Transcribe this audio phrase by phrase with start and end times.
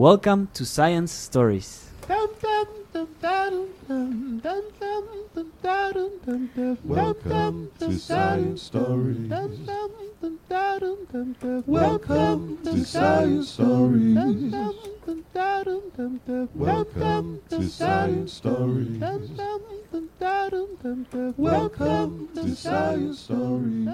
[0.00, 1.90] Welcome to Science Stories.
[2.08, 2.78] Welcome
[7.78, 9.30] to Science Stories.
[11.66, 14.54] Welcome to Science Stories.
[16.54, 19.02] Welcome to Science Stories.
[21.36, 23.88] Welcome to Science Stories.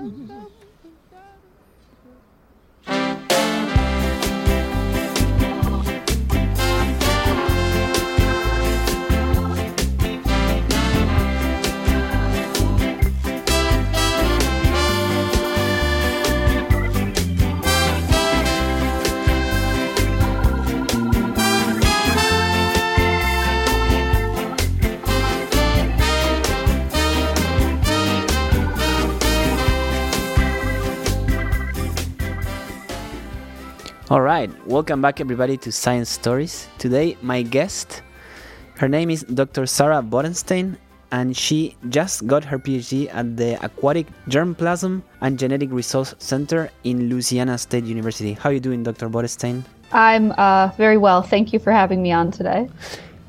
[34.08, 36.68] All right, welcome back everybody to Science Stories.
[36.78, 38.02] Today, my guest,
[38.78, 39.66] her name is Dr.
[39.66, 40.76] Sarah Bodenstein,
[41.10, 47.10] and she just got her PhD at the Aquatic Germplasm and Genetic Resource Center in
[47.10, 48.34] Louisiana State University.
[48.34, 49.08] How are you doing, Dr.
[49.08, 49.64] Bodenstein?
[49.90, 51.22] I'm uh, very well.
[51.22, 52.70] Thank you for having me on today.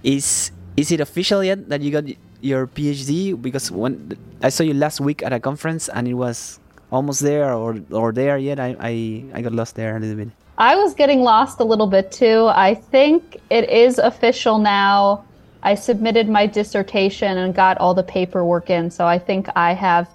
[0.04, 2.06] Is is it official yet that you got
[2.42, 3.34] your PhD?
[3.34, 4.14] Because when
[4.44, 6.60] I saw you last week at a conference, and it was
[6.92, 8.60] almost there or or there yet.
[8.60, 8.94] I I,
[9.34, 10.30] I got lost there a little bit.
[10.60, 12.48] I was getting lost a little bit too.
[12.48, 15.24] I think it is official now.
[15.62, 20.10] I submitted my dissertation and got all the paperwork in, so I think I have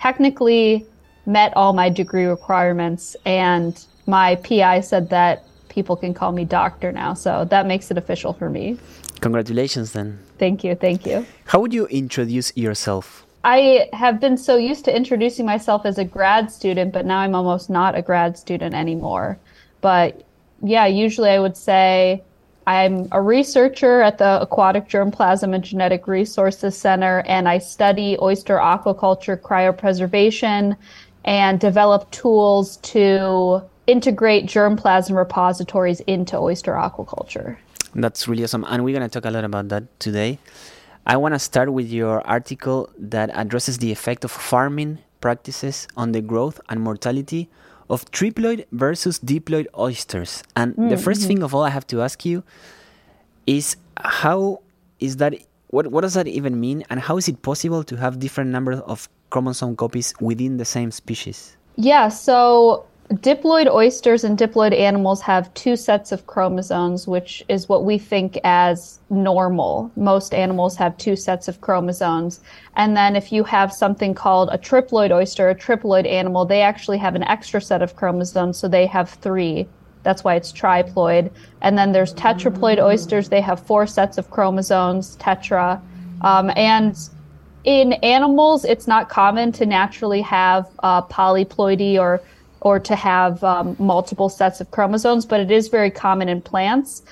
[0.00, 0.86] technically
[1.26, 3.14] met all my degree requirements.
[3.26, 7.98] And my PI said that people can call me doctor now, so that makes it
[7.98, 8.78] official for me.
[9.20, 10.18] Congratulations, then.
[10.38, 11.26] Thank you, thank you.
[11.46, 13.26] How would you introduce yourself?
[13.42, 17.34] I have been so used to introducing myself as a grad student, but now I'm
[17.34, 19.38] almost not a grad student anymore.
[19.84, 20.22] But
[20.62, 22.22] yeah, usually I would say
[22.66, 28.56] I'm a researcher at the Aquatic Germplasm and Genetic Resources Center, and I study oyster
[28.56, 30.74] aquaculture cryopreservation
[31.26, 37.58] and develop tools to integrate germplasm repositories into oyster aquaculture.
[37.94, 38.64] That's really awesome.
[38.66, 40.38] And we're going to talk a lot about that today.
[41.04, 46.12] I want to start with your article that addresses the effect of farming practices on
[46.12, 47.50] the growth and mortality
[47.94, 50.42] of triploid versus diploid oysters.
[50.56, 50.88] And mm-hmm.
[50.88, 52.42] the first thing of all I have to ask you
[53.46, 54.60] is how
[54.98, 55.34] is that
[55.68, 58.80] what what does that even mean and how is it possible to have different numbers
[58.80, 61.56] of chromosome copies within the same species?
[61.76, 67.84] Yeah, so diploid oysters and diploid animals have two sets of chromosomes, which is what
[67.84, 69.90] we think as normal.
[69.94, 72.40] Most animals have two sets of chromosomes.
[72.76, 76.98] And then if you have something called a triploid oyster, a triploid animal, they actually
[76.98, 79.68] have an extra set of chromosomes, so they have three.
[80.02, 81.30] That's why it's triploid.
[81.60, 85.80] And then there's tetraploid oysters, they have four sets of chromosomes, tetra.
[86.22, 86.96] Um, and
[87.64, 92.22] in animals, it's not common to naturally have uh, polyploidy or
[92.64, 97.02] or to have um, multiple sets of chromosomes, but it is very common in plants.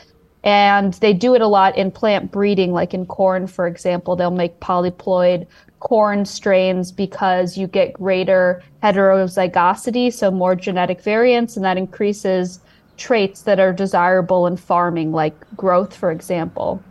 [0.45, 4.17] And they do it a lot in plant breeding, like in corn, for example.
[4.17, 5.47] They'll make polyploid
[5.79, 12.59] corn strains because you get greater heterozygosity, so more genetic variance, and that increases
[12.97, 16.83] traits that are desirable in farming, like growth, for example.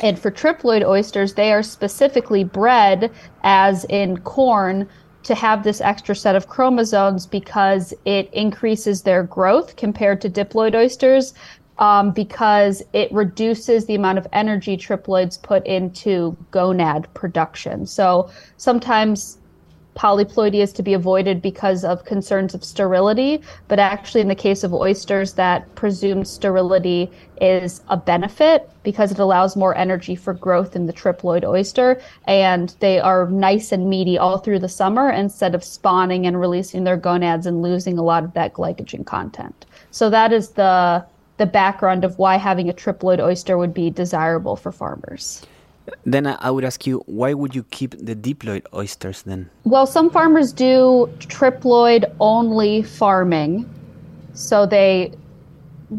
[0.00, 3.10] And for triploid oysters, they are specifically bred,
[3.42, 4.88] as in corn,
[5.28, 10.74] to have this extra set of chromosomes because it increases their growth compared to diploid
[10.74, 11.34] oysters
[11.78, 17.84] um, because it reduces the amount of energy triploids put into gonad production.
[17.84, 19.36] So sometimes
[19.96, 24.62] polyploidy is to be avoided because of concerns of sterility, but actually, in the case
[24.62, 27.10] of oysters, that presumed sterility
[27.40, 32.74] is a benefit because it allows more energy for growth in the triploid oyster, and
[32.80, 36.96] they are nice and meaty all through the summer instead of spawning and releasing their
[36.96, 39.66] gonads and losing a lot of that glycogen content.
[39.90, 41.04] So that is the
[41.38, 45.46] the background of why having a triploid oyster would be desirable for farmers.
[46.04, 49.50] Then I would ask you, why would you keep the diploid oysters then?
[49.64, 53.68] Well, some farmers do triploid only farming.
[54.34, 55.12] So they,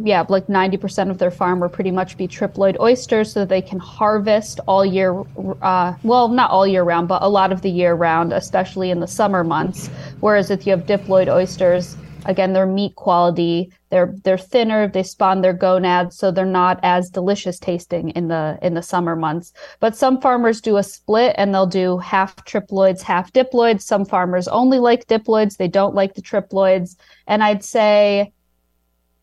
[0.04, 3.80] yeah, like 90% of their farm will pretty much be triploid oysters so they can
[3.80, 5.24] harvest all year,
[5.62, 9.00] uh, well, not all year round, but a lot of the year round, especially in
[9.00, 9.88] the summer months.
[10.20, 13.72] Whereas if you have diploid oysters, again, their meat quality.
[13.90, 14.88] They're they're thinner.
[14.88, 19.16] They spawn their gonads so they're not as delicious tasting in the in the summer
[19.16, 19.54] months.
[19.80, 23.82] But some farmers do a split and they'll do half triploids half diploids.
[23.82, 25.58] Some farmers only like diploids.
[25.58, 26.96] They don't like the triploids.
[27.28, 28.34] And i'd say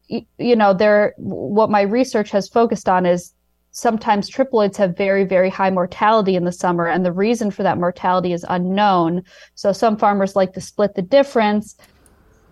[0.08, 3.32] you know, there what my research has focused on is
[3.72, 7.78] sometimes triploids have very very high mortality in the summer and the reason for that
[7.78, 9.22] mortality is unknown.
[9.54, 11.76] So some farmers like to split the difference,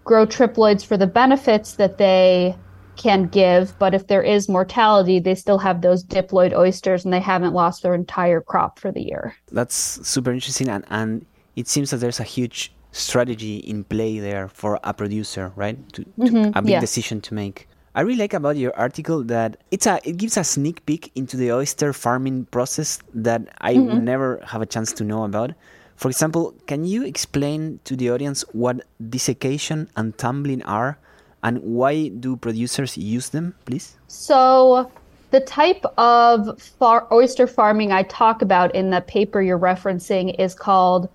[0.04, 2.58] grow triploids for the benefits that they
[2.96, 7.20] can give, but if there is mortality, they still have those diploid oysters and they
[7.20, 9.34] haven't lost their entire crop for the year.
[9.50, 9.74] That's
[10.08, 14.80] super interesting and, and it seems that there's a huge strategy in play there for
[14.84, 15.78] a producer, right?
[15.94, 16.80] To, to Mhm, a big yeah.
[16.80, 17.68] decision to make.
[17.94, 21.36] I really like about your article that it's a it gives a sneak peek into
[21.36, 23.80] the oyster farming process that I Mm-hmm.
[23.80, 25.52] would never have a chance to know about.
[25.96, 30.98] For example, can you explain to the audience what desiccation and tumbling are
[31.42, 33.96] and why do producers use them, please?
[34.08, 34.90] So,
[35.30, 40.54] the type of far- oyster farming I talk about in the paper you're referencing is
[40.54, 41.08] called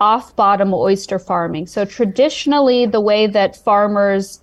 [0.00, 1.66] off bottom oyster farming.
[1.66, 4.40] So, traditionally, the way that farmers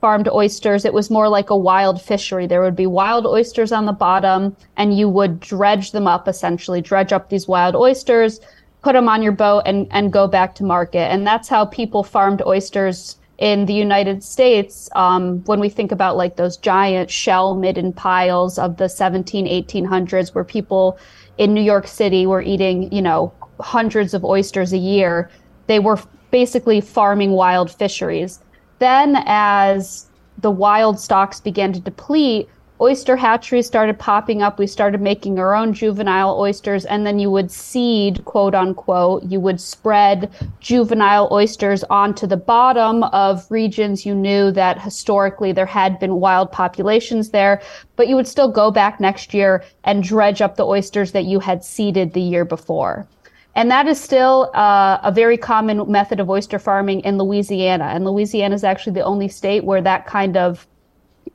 [0.00, 2.46] farmed oysters, it was more like a wild fishery.
[2.46, 6.80] There would be wild oysters on the bottom, and you would dredge them up essentially,
[6.80, 8.40] dredge up these wild oysters,
[8.82, 11.10] put them on your boat, and, and go back to market.
[11.12, 16.16] And that's how people farmed oysters in the United States, um, when we think about
[16.16, 20.96] like those giant shell midden piles of the 17, 1800s, where people
[21.38, 25.28] in New York City were eating, you know, hundreds of oysters a year,
[25.66, 25.98] they were
[26.30, 28.38] basically farming wild fisheries.
[28.78, 30.06] Then, as
[30.38, 32.48] the wild stocks began to deplete,
[32.82, 34.58] oyster hatcheries started popping up.
[34.58, 39.38] We started making our own juvenile oysters, and then you would seed, quote unquote, you
[39.38, 46.00] would spread juvenile oysters onto the bottom of regions you knew that historically there had
[46.00, 47.62] been wild populations there,
[47.94, 51.38] but you would still go back next year and dredge up the oysters that you
[51.38, 53.06] had seeded the year before.
[53.54, 57.84] And that is still uh, a very common method of oyster farming in Louisiana.
[57.84, 60.66] And Louisiana is actually the only state where that kind of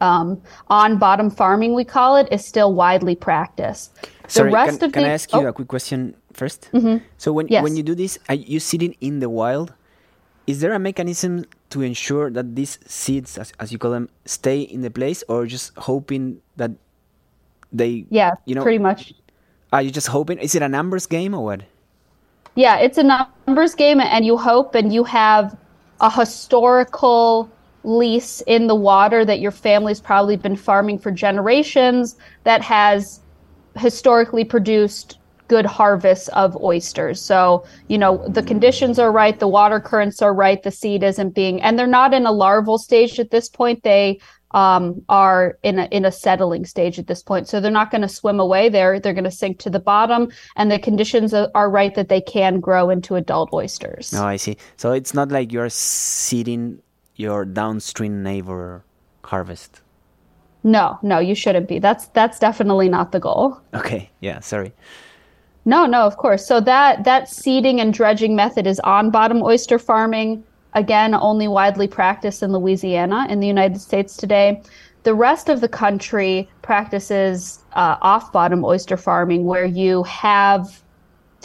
[0.01, 3.95] um, on bottom farming, we call it, is still widely practiced.
[4.27, 7.01] Sorry, the rest can, of can the I ask you oh, a quick question 1st
[7.17, 7.63] So when Yes.
[7.63, 9.73] when you do this, are you sitting in the wild?
[10.45, 14.61] Is there a mechanism to ensure that these seeds, as, as you call them, stay
[14.61, 16.71] in the place, or just hoping that
[17.71, 18.05] they?
[18.09, 19.13] yeah, you know, pretty much.
[19.73, 20.37] Are you just hoping?
[20.39, 21.63] Is it a numbers game or what?
[22.55, 25.55] Yeah, it's a numbers game, and you hope and you have
[25.99, 27.51] a historical
[27.87, 33.21] lease in the water that your family's probably been farming for generations that has
[33.77, 35.17] historically produced
[35.47, 37.21] good harvests of oysters.
[37.21, 41.33] So, you know, the conditions are right, the water currents are right, the seed isn't
[41.33, 43.83] being, and they're not in a larval stage at this point.
[43.83, 44.19] They
[44.51, 47.47] um, are in a in a settling stage at this point.
[47.47, 48.67] So they're not going to swim away.
[48.67, 52.09] They're they're going to sink to the bottom, and the conditions are, are right that
[52.09, 54.13] they can grow into adult oysters.
[54.13, 54.57] Oh, I see.
[54.75, 56.79] So it's not like you're seeding
[57.17, 58.85] your downstream neighbor
[59.25, 59.81] harvest.
[60.63, 61.79] No, no, you shouldn't be.
[61.79, 63.59] That's that's definitely not the goal.
[63.73, 64.09] Okay.
[64.21, 64.39] Yeah.
[64.39, 64.73] Sorry.
[65.65, 66.45] No, no, of course.
[66.45, 70.43] So that that seeding and dredging method is on bottom oyster farming.
[70.73, 74.61] Again, only widely practiced in Louisiana in the United States today.
[75.03, 80.83] The rest of the country practices uh, off bottom oyster farming, where you have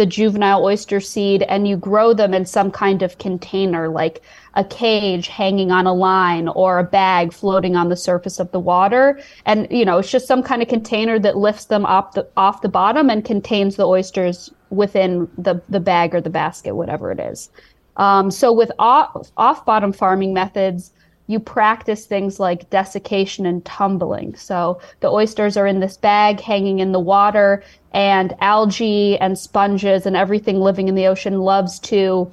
[0.03, 4.21] the juvenile oyster seed and you grow them in some kind of container, like
[4.55, 8.59] a cage hanging on a line or a bag floating on the surface of the
[8.59, 9.21] water.
[9.47, 12.63] And, you know, it's just some kind of container that lifts them off the, off
[12.63, 17.21] the bottom and contains the oysters within the, the bag or the basket, whatever it
[17.21, 17.49] is.
[17.97, 20.91] Um, so with off, off bottom farming methods,
[21.26, 24.34] you practice things like desiccation and tumbling.
[24.34, 27.62] So the oysters are in this bag hanging in the water,
[27.93, 32.31] and algae and sponges and everything living in the ocean loves to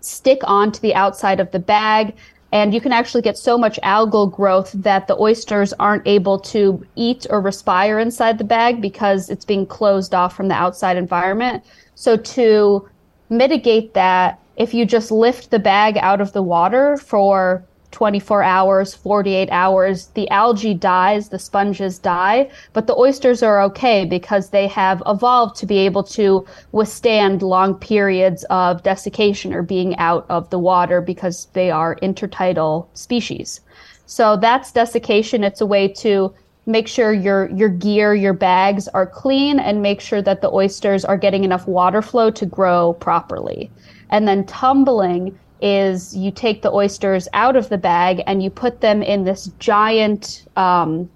[0.00, 2.14] stick onto the outside of the bag.
[2.52, 6.84] And you can actually get so much algal growth that the oysters aren't able to
[6.96, 11.64] eat or respire inside the bag because it's being closed off from the outside environment.
[11.94, 12.88] So to
[13.30, 18.94] mitigate that, if you just lift the bag out of the water for 24 hours,
[18.94, 24.66] 48 hours, the algae dies, the sponges die, but the oysters are okay because they
[24.66, 30.50] have evolved to be able to withstand long periods of desiccation or being out of
[30.50, 33.60] the water because they are intertidal species.
[34.06, 35.44] So that's desiccation.
[35.44, 36.34] It's a way to
[36.66, 41.04] make sure your your gear, your bags are clean and make sure that the oysters
[41.04, 43.70] are getting enough water flow to grow properly.
[44.10, 48.80] And then tumbling is you take the oysters out of the bag and you put
[48.80, 51.08] them in this giant um,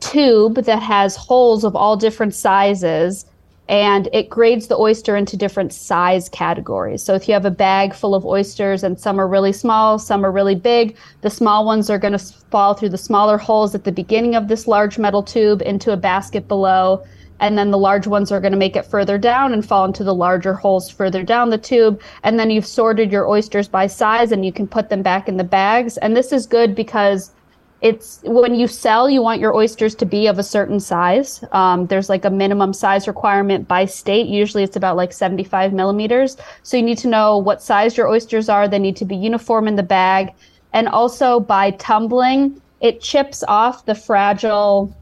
[0.00, 3.24] tube that has holes of all different sizes
[3.68, 7.02] and it grades the oyster into different size categories.
[7.02, 10.26] So if you have a bag full of oysters and some are really small, some
[10.26, 13.84] are really big, the small ones are going to fall through the smaller holes at
[13.84, 17.02] the beginning of this large metal tube into a basket below.
[17.42, 20.04] And then the large ones are going to make it further down and fall into
[20.04, 22.00] the larger holes further down the tube.
[22.22, 25.36] And then you've sorted your oysters by size and you can put them back in
[25.36, 25.96] the bags.
[25.96, 27.32] And this is good because
[27.80, 31.44] it's when you sell, you want your oysters to be of a certain size.
[31.50, 34.28] Um, there's like a minimum size requirement by state.
[34.28, 36.36] Usually it's about like 75 millimeters.
[36.62, 38.68] So you need to know what size your oysters are.
[38.68, 40.28] They need to be uniform in the bag.
[40.72, 44.94] And also by tumbling, it chips off the fragile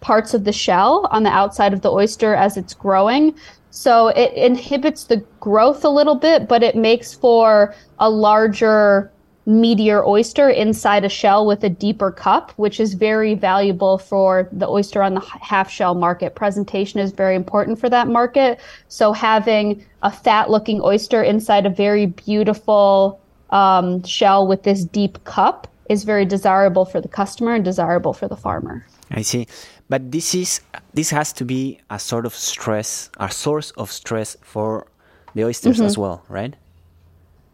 [0.00, 3.34] parts of the shell on the outside of the oyster as it's growing.
[3.70, 9.12] So it inhibits the growth a little bit, but it makes for a larger
[9.46, 14.68] meatier oyster inside a shell with a deeper cup, which is very valuable for the
[14.68, 16.34] oyster on the half shell market.
[16.34, 18.60] Presentation is very important for that market.
[18.88, 25.22] So having a fat looking oyster inside a very beautiful um, shell with this deep
[25.24, 28.86] cup is very desirable for the customer and desirable for the farmer.
[29.10, 29.48] I see.
[29.90, 30.60] But this is
[30.94, 34.86] this has to be a sort of stress, a source of stress for
[35.34, 35.86] the oysters mm-hmm.
[35.86, 36.54] as well, right?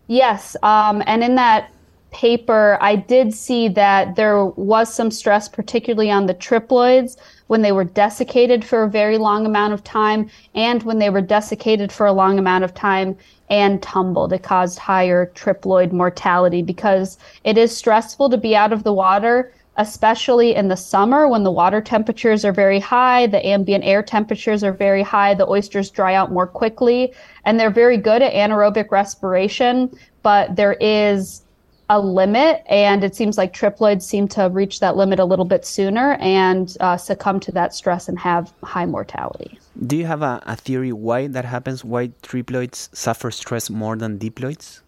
[0.06, 1.70] Yes, um, and in that
[2.12, 7.16] paper, I did see that there was some stress, particularly on the triploids
[7.48, 11.20] when they were desiccated for a very long amount of time and when they were
[11.20, 13.16] desiccated for a long amount of time
[13.48, 14.32] and tumbled.
[14.32, 19.52] It caused higher triploid mortality because it is stressful to be out of the water,
[19.76, 24.64] especially in the summer when the water temperatures are very high, the ambient air temperatures
[24.64, 27.12] are very high, the oysters dry out more quickly,
[27.45, 29.90] and they're very good at anaerobic respiration,
[30.23, 31.42] but there is
[31.88, 35.64] a limit, and it seems like triploids seem to reach that limit a little bit
[35.64, 39.59] sooner and uh, succumb to that stress and have high mortality.
[39.87, 41.85] Do you have a, a theory why that happens?
[41.85, 44.80] Why triploids suffer stress more than diploids?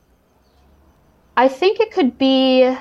[1.36, 2.76] I think it could be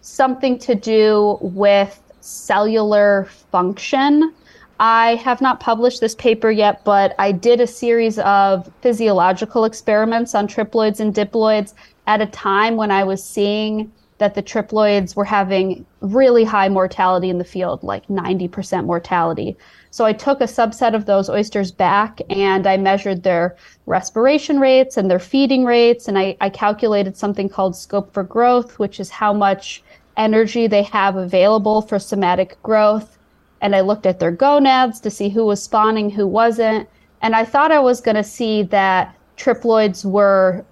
[0.00, 4.34] something to do with cellular function.
[4.80, 10.34] I have not published this paper yet, but I did a series of physiological experiments
[10.34, 11.74] on triploids and diploids
[12.06, 17.30] at a time when I was seeing that the triploids were having really high mortality
[17.30, 19.56] in the field, like 90% mortality.
[19.90, 24.96] So I took a subset of those oysters back and I measured their respiration rates
[24.96, 26.08] and their feeding rates.
[26.08, 29.82] And I, I calculated something called scope for growth, which is how much
[30.18, 33.16] energy they have available for somatic growth.
[33.60, 36.88] And I looked at their gonads to see who was spawning, who wasn't.
[37.22, 40.64] And I thought I was going to see that triploids were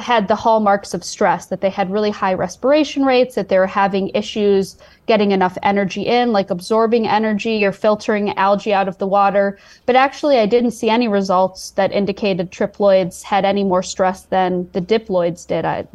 [0.00, 3.66] had the hallmarks of stress that they had really high respiration rates that they were
[3.66, 9.06] having issues getting enough energy in like absorbing energy or filtering algae out of the
[9.06, 14.22] water but actually i didn't see any results that indicated triploids had any more stress
[14.22, 15.86] than the diploids did I,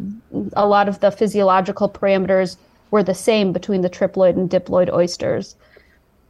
[0.53, 2.57] a lot of the physiological parameters
[2.91, 5.55] were the same between the triploid and diploid oysters.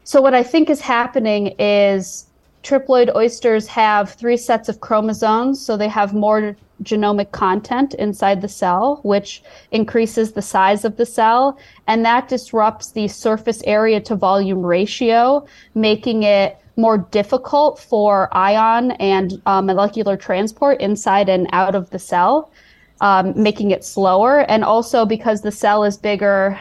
[0.04, 2.28] So what i think is happening is
[2.64, 8.48] triploid oysters have three sets of chromosomes so they have more genomic content inside the
[8.48, 14.16] cell, which increases the size of the cell, and that disrupts the surface area to
[14.16, 15.46] volume ratio,
[15.76, 22.00] making it more difficult for ion and uh, molecular transport inside and out of the
[22.00, 22.52] cell,
[23.02, 24.40] um, making it slower.
[24.50, 26.60] And also because the cell is bigger,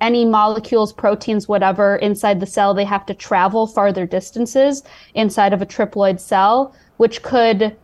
[0.00, 4.82] any molecules, proteins, whatever inside the cell, they have to travel farther distances
[5.14, 7.76] inside of a triploid cell, which could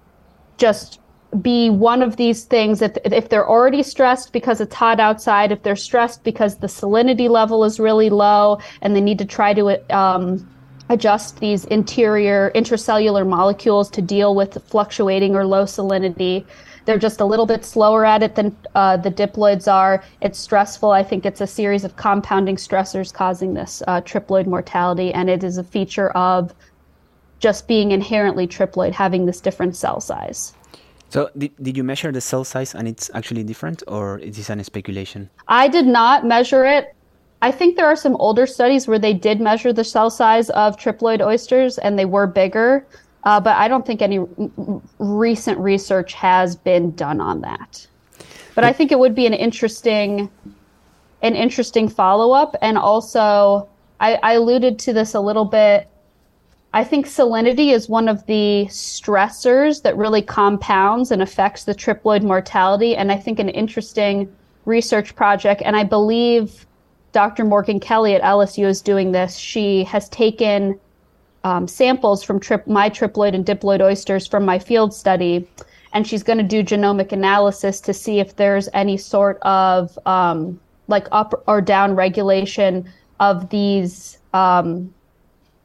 [0.58, 1.00] just
[1.40, 5.62] be one of these things if, if they're already stressed because it's hot outside if
[5.62, 9.96] they're stressed because the salinity level is really low and they need to try to
[9.96, 10.46] um,
[10.90, 16.44] adjust these interior intracellular molecules to deal with fluctuating or low salinity
[16.84, 20.90] they're just a little bit slower at it than uh, the diploids are it's stressful
[20.90, 25.44] i think it's a series of compounding stressors causing this uh, triploid mortality and it
[25.44, 26.54] is a feature of
[27.38, 30.54] just being inherently triploid having this different cell size
[31.12, 34.48] so did, did you measure the cell size and it's actually different or is this
[34.48, 35.28] a speculation?
[35.46, 36.94] I did not measure it.
[37.42, 40.78] I think there are some older studies where they did measure the cell size of
[40.78, 42.86] triploid oysters and they were bigger.
[43.24, 44.18] Uh, but I don't think any
[44.98, 47.86] recent research has been done on that.
[48.54, 50.30] But I think it would be an interesting,
[51.22, 53.68] an interesting follow up, and also
[54.00, 55.88] I, I alluded to this a little bit
[56.74, 62.22] I think salinity is one of the stressors that really compounds and affects the triploid
[62.22, 62.96] mortality.
[62.96, 66.66] And I think an interesting research project, and I believe
[67.12, 67.44] Dr.
[67.44, 69.36] Morgan Kelly at LSU is doing this.
[69.36, 70.80] She has taken
[71.44, 75.48] um, samples from trip, my triploid and diploid oysters from my field study,
[75.92, 80.58] and she's going to do genomic analysis to see if there's any sort of um,
[80.88, 82.88] like up or down regulation
[83.20, 84.92] of these um,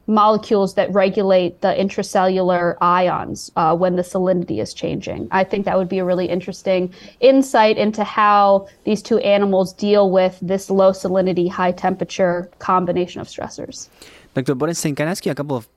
[0.07, 5.27] molecules that regulate the intracellular ions uh, when the salinity is changing.
[5.31, 10.09] I think that would be a really interesting insight into how these two animals deal
[10.09, 13.89] with this low salinity, high temperature combination of stressors.
[14.37, 14.53] Dr.
[14.53, 15.67] Bodenstein, can I ask you a couple of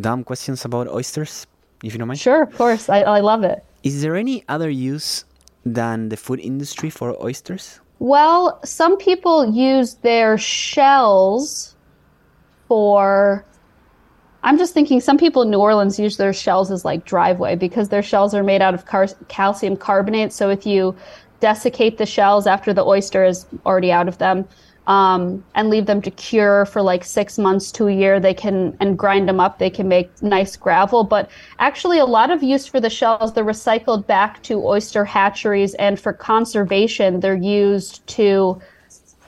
[0.00, 1.46] dumb questions about oysters,
[1.84, 2.18] if you don't mind?
[2.18, 2.88] Sure, of course.
[2.88, 3.64] I, I love it.
[3.84, 5.24] Is there any other use
[5.64, 7.78] than the food industry for oysters?
[8.00, 11.76] Well, some people use their shells
[12.66, 13.44] for.
[14.42, 17.88] I'm just thinking some people in New Orleans use their shells as like driveway because
[17.88, 20.32] their shells are made out of car- calcium carbonate.
[20.32, 20.96] So if you
[21.38, 24.48] desiccate the shells after the oyster is already out of them,
[24.88, 28.18] um, and leave them to cure for like six months to a year.
[28.18, 29.58] They can and grind them up.
[29.58, 31.04] They can make nice gravel.
[31.04, 33.34] But actually, a lot of use for the shells.
[33.34, 38.60] They're recycled back to oyster hatcheries, and for conservation, they're used to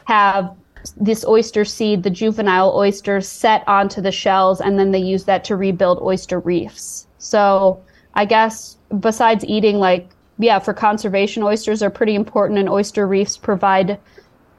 [0.07, 0.57] have
[0.97, 5.45] this oyster seed, the juvenile oysters, set onto the shells, and then they use that
[5.45, 7.07] to rebuild oyster reefs.
[7.19, 7.83] So
[8.15, 13.37] I guess besides eating, like yeah, for conservation, oysters are pretty important, and oyster reefs
[13.37, 13.99] provide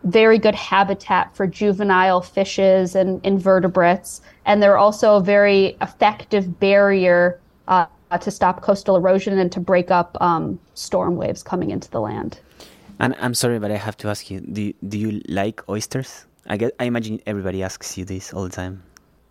[0.03, 7.39] very good habitat for juvenile fishes and invertebrates, and they're also a very effective barrier
[7.67, 7.85] uh,
[8.19, 12.39] to stop coastal erosion and to break up um, storm waves coming into the land.
[12.99, 16.25] And I'm sorry, but I have to ask you: Do you, do you like oysters?
[16.47, 18.83] I guess I imagine everybody asks you this all the time.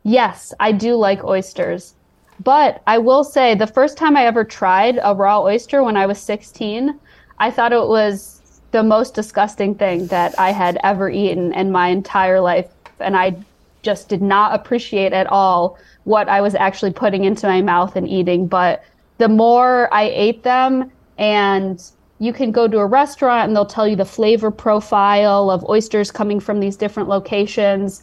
[0.03, 1.95] Yes, I do like oysters.
[2.43, 6.07] But I will say the first time I ever tried a raw oyster when I
[6.07, 6.99] was 16,
[7.39, 8.39] I thought it was
[8.71, 12.69] the most disgusting thing that I had ever eaten in my entire life.
[13.00, 13.37] And I
[13.83, 18.09] just did not appreciate at all what I was actually putting into my mouth and
[18.09, 18.47] eating.
[18.47, 18.85] But
[19.19, 21.83] the more I ate them, and
[22.19, 26.11] you can go to a restaurant and they'll tell you the flavor profile of oysters
[26.11, 28.03] coming from these different locations.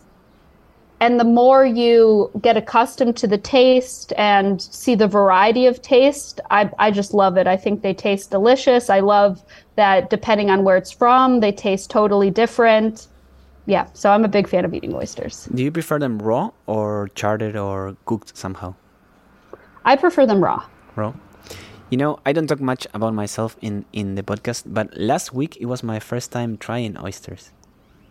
[1.00, 6.42] And the more you get accustomed to the taste and see the variety of taste,
[6.50, 7.46] I, I just love it.
[7.46, 8.90] I think they taste delicious.
[8.90, 9.44] I love
[9.76, 13.08] that depending on where it's from, they taste totally different.
[13.68, 15.48] Yeah, so I'm a big fan of eating oysters.
[15.54, 18.74] Do you prefer them raw or charred or cooked somehow?
[19.86, 20.66] I prefer them raw.
[20.96, 21.14] Raw.
[21.90, 25.58] You know, I don't talk much about myself in in the podcast, but last week
[25.62, 27.52] it was my first time trying oysters.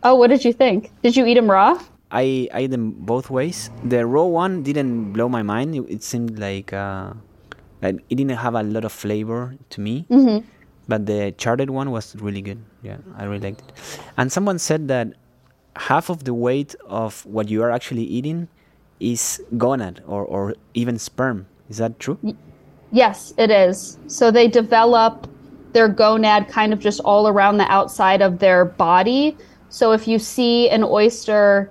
[0.03, 0.93] Oh, what did you think?
[1.03, 1.81] Did you eat them raw?
[2.17, 3.69] I, I ate them both ways.
[3.85, 5.75] The raw one didn't blow my mind.
[5.75, 7.13] It, it seemed like uh,
[7.83, 10.07] like it didn't have a lot of flavor to me.
[10.09, 10.49] Mm-hmm.
[10.89, 12.65] But the charred one was really good.
[12.83, 14.01] Yeah, I really liked it.
[14.17, 15.13] And someone said that
[15.77, 18.49] half of the weight of what you are actually eating
[18.99, 21.47] is gonad or, or even sperm.
[21.69, 22.19] Is that true?
[22.93, 23.99] Yes, it is.
[24.07, 25.29] So they develop
[25.73, 29.37] their gonad kind of just all around the outside of their body.
[29.69, 31.71] So if you see an oyster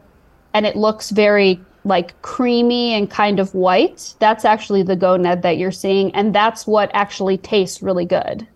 [0.55, 5.57] and it looks very like creamy and kind of white, that's actually the gonad that
[5.57, 6.15] you're seeing.
[6.15, 8.47] And that's what actually tastes really good.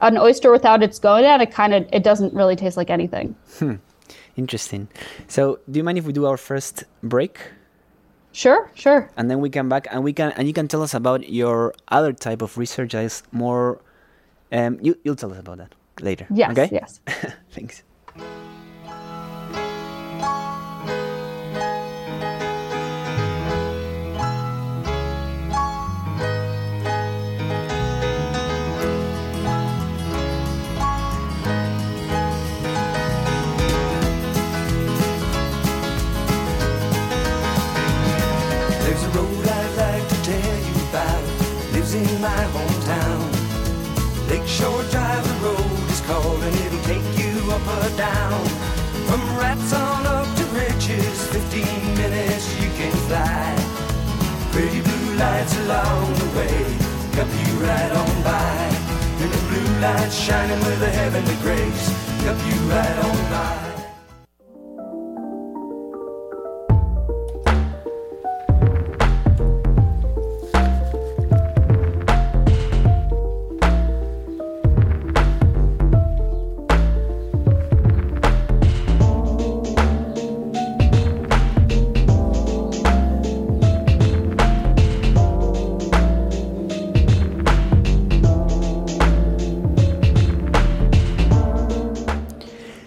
[0.00, 3.36] An oyster without its gonad, it kind of it doesn't really taste like anything.
[3.58, 3.76] Hmm.
[4.36, 4.88] Interesting.
[5.28, 7.38] So, do you mind if we do our first break?
[8.32, 9.08] Sure, sure.
[9.16, 11.72] and then we come back and we can and you can tell us about your
[11.88, 13.80] other type of research that is more
[14.52, 17.00] um you you'll tell us about that later Yes, okay yes.
[17.56, 17.82] thanks
[44.46, 48.46] Lakeshore Drive, the road is called, and it'll take you up or down.
[49.08, 51.64] From rats on up to riches, 15
[51.96, 53.56] minutes you can fly.
[54.52, 56.62] Pretty blue lights along the way,
[57.18, 58.70] help you right on by.
[59.18, 61.88] And the blue lights shining with a heavenly grace,
[62.22, 63.65] help you right on by.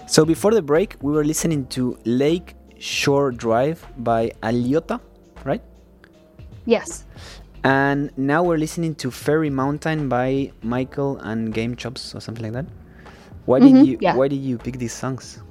[0.09, 4.99] So before the break we were listening to lake shore drive by Aliotta
[5.45, 5.61] right
[6.65, 7.05] Yes.
[7.63, 12.65] And now we're listening to Fairy Mountain by Michael and GameChops or something like that.
[13.45, 14.15] Why did Mhm, you yeah.
[14.15, 15.43] Why did you pick these songs?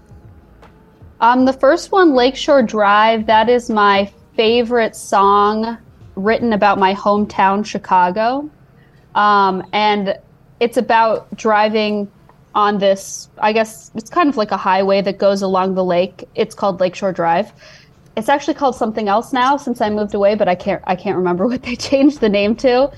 [1.20, 5.78] Um, the first one, Lakeshore Drive, that is my favorite song
[6.16, 8.50] written about my hometown, Chicago.
[9.14, 10.18] Um, and
[10.58, 12.10] it's about driving
[12.58, 16.28] on this, I guess it's kind of like a highway that goes along the lake.
[16.34, 17.52] It's called Lakeshore Drive.
[18.16, 21.16] It's actually called something else now since I moved away, but I can't I can't
[21.16, 22.90] remember what they changed the name to.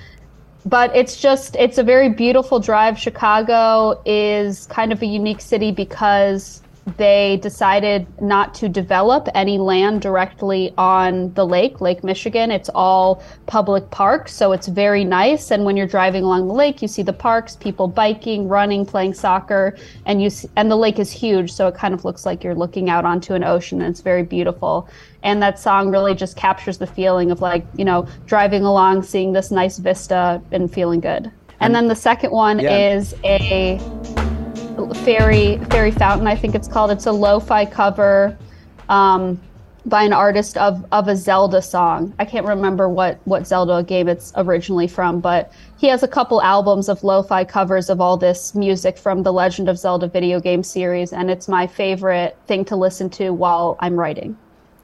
[0.65, 2.99] But it's just it's a very beautiful drive.
[2.99, 6.63] Chicago is kind of a unique city because
[6.97, 12.51] they decided not to develop any land directly on the lake, Lake Michigan.
[12.51, 15.51] It's all public parks, so it's very nice.
[15.51, 19.15] And when you're driving along the lake, you see the parks, people biking, running, playing
[19.15, 19.77] soccer,
[20.07, 22.55] and you s and the lake is huge, so it kind of looks like you're
[22.55, 24.89] looking out onto an ocean, and it's very beautiful.
[25.23, 29.33] And that song really just captures the feeling of like you know driving along, seeing
[29.33, 31.31] this nice vista, and feeling good.
[31.61, 32.95] And then the second one Yeah.
[32.95, 33.79] is a
[34.89, 38.37] fairy fairy fountain i think it's called it's a lo-fi cover
[38.89, 39.41] um,
[39.87, 44.09] by an artist of, of a zelda song i can't remember what, what zelda game
[44.09, 48.55] it's originally from but he has a couple albums of lo-fi covers of all this
[48.55, 52.77] music from the legend of zelda video game series and it's my favorite thing to
[52.77, 54.37] listen to while i'm writing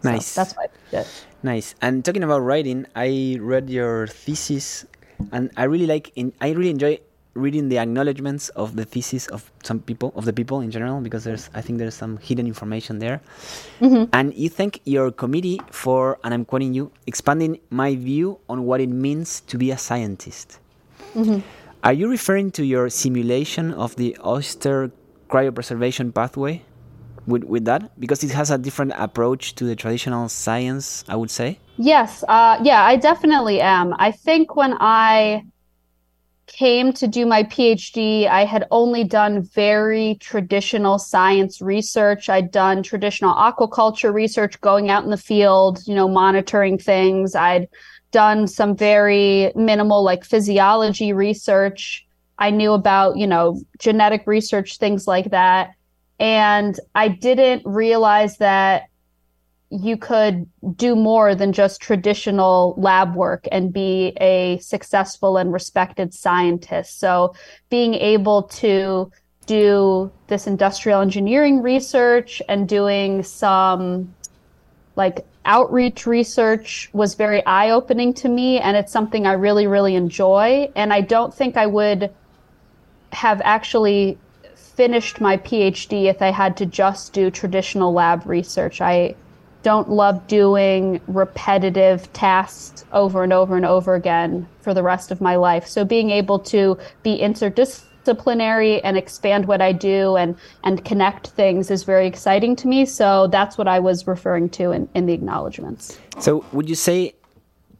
[0.03, 0.35] So Nice.
[0.35, 1.77] that's why i picked it Nice.
[1.81, 4.85] And talking about writing, I read your thesis,
[5.31, 6.11] and I really like.
[6.17, 6.99] In, I really enjoy
[7.37, 11.25] reading the acknowledgments of the thesis of some people, of the people in general, because
[11.25, 11.51] there's.
[11.55, 13.21] I think there's some hidden information there.
[14.13, 18.81] And you thank your committee for, and I'm quoting you, expanding my view on what
[18.81, 20.59] it means to be a scientist.
[21.85, 24.91] Are you referring to your simulation of the oyster
[25.29, 26.63] cryopreservation pathway?
[27.27, 31.29] With, with that because it has a different approach to the traditional science i would
[31.29, 33.95] say Yes, uh, yeah, I definitely am.
[33.99, 35.45] I think when I
[36.47, 42.29] came to do my PhD, I had only done very traditional science research.
[42.29, 47.35] I'd done traditional aquaculture research, going out in the field, you know, monitoring things.
[47.35, 47.69] I'd
[48.13, 52.07] done some very minimal, like physiology research.
[52.39, 55.71] I knew about, you know, genetic research, things like that.
[56.19, 58.85] And I didn't realize that
[59.71, 66.15] you could do more than just traditional lab work and be a successful and respected
[66.15, 67.01] scientist.
[67.01, 67.35] So,
[67.69, 69.11] being able to
[69.47, 74.13] do this industrial engineering research and doing some
[74.97, 78.59] like outreach research was very eye opening to me.
[78.59, 80.71] And it's something I really, really enjoy.
[80.75, 82.13] And I don't think I would
[83.13, 84.19] have actually
[84.55, 88.81] finished my PhD if I had to just do traditional lab research.
[88.81, 89.15] I
[89.67, 95.21] don't love doing repetitive tasks over and over and over again for the rest of
[95.21, 95.67] my life.
[95.67, 101.69] So being able to be interdisciplinary and expand what I do and and connect things
[101.73, 102.87] is very exciting to me.
[102.87, 105.99] So that's what I was referring to in, in the acknowledgments.
[106.21, 107.15] So, would you say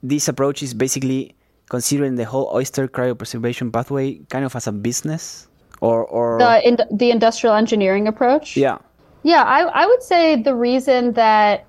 [0.03, 1.37] this approach is basically
[1.69, 5.47] considering the whole oyster cryopreservation pathway kind of as a business,
[5.81, 8.57] or or The in, the industrial engineering approach.
[8.57, 8.79] yeah,
[9.23, 11.66] Yeah, I, I would say the reason that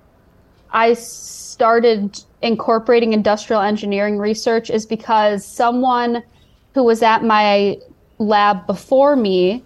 [0.70, 6.22] I started incorporating industrial engineering research is because someone
[6.74, 7.78] who was at my
[8.18, 9.64] lab before me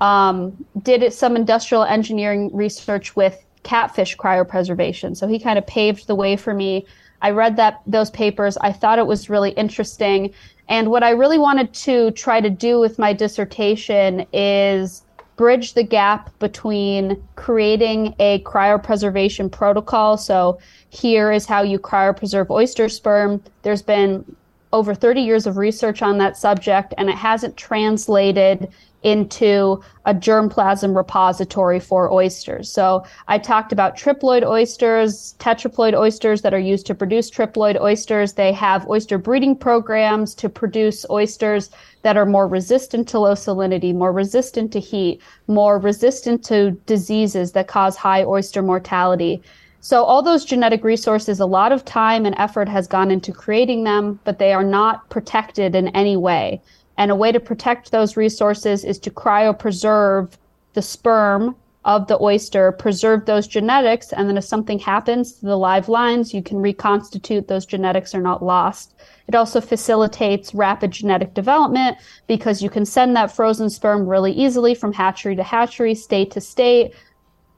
[0.00, 5.16] um, did some industrial engineering research with catfish cryopreservation.
[5.16, 6.86] So he kind of paved the way for me.
[7.20, 8.56] I read that those papers.
[8.58, 10.32] I thought it was really interesting.
[10.68, 15.02] And what I really wanted to try to do with my dissertation is
[15.38, 20.18] bridge the gap between creating a cryopreservation protocol.
[20.18, 20.58] So
[20.90, 23.42] here is how you cryopreserve oyster sperm.
[23.62, 24.36] There's been
[24.72, 28.68] over 30 years of research on that subject, and it hasn't translated
[29.02, 32.70] into a germplasm repository for oysters.
[32.70, 38.32] So I talked about triploid oysters, tetraploid oysters that are used to produce triploid oysters.
[38.32, 41.70] They have oyster breeding programs to produce oysters
[42.02, 47.52] that are more resistant to low salinity, more resistant to heat, more resistant to diseases
[47.52, 49.42] that cause high oyster mortality.
[49.80, 53.84] So all those genetic resources, a lot of time and effort has gone into creating
[53.84, 56.60] them, but they are not protected in any way.
[56.98, 60.32] And a way to protect those resources is to cryopreserve
[60.74, 65.56] the sperm of the oyster, preserve those genetics, and then if something happens to the
[65.56, 68.94] live lines, you can reconstitute those genetics are not lost.
[69.28, 74.74] It also facilitates rapid genetic development because you can send that frozen sperm really easily
[74.74, 76.94] from hatchery to hatchery, state to state,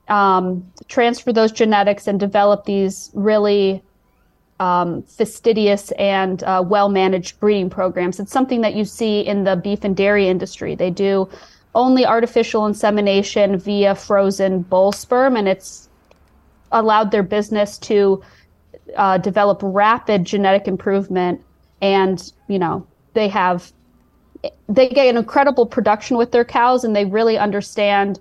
[0.08, 3.82] um, transfer those genetics and develop these really
[4.60, 8.20] um, fastidious and uh, well managed breeding programs.
[8.20, 10.74] It's something that you see in the beef and dairy industry.
[10.74, 11.28] They do
[11.74, 15.88] only artificial insemination via frozen bull sperm, and it's
[16.72, 18.22] allowed their business to
[18.96, 21.40] uh, develop rapid genetic improvement.
[21.80, 23.72] And, you know, they have,
[24.68, 28.20] they get an incredible production with their cows, and they really understand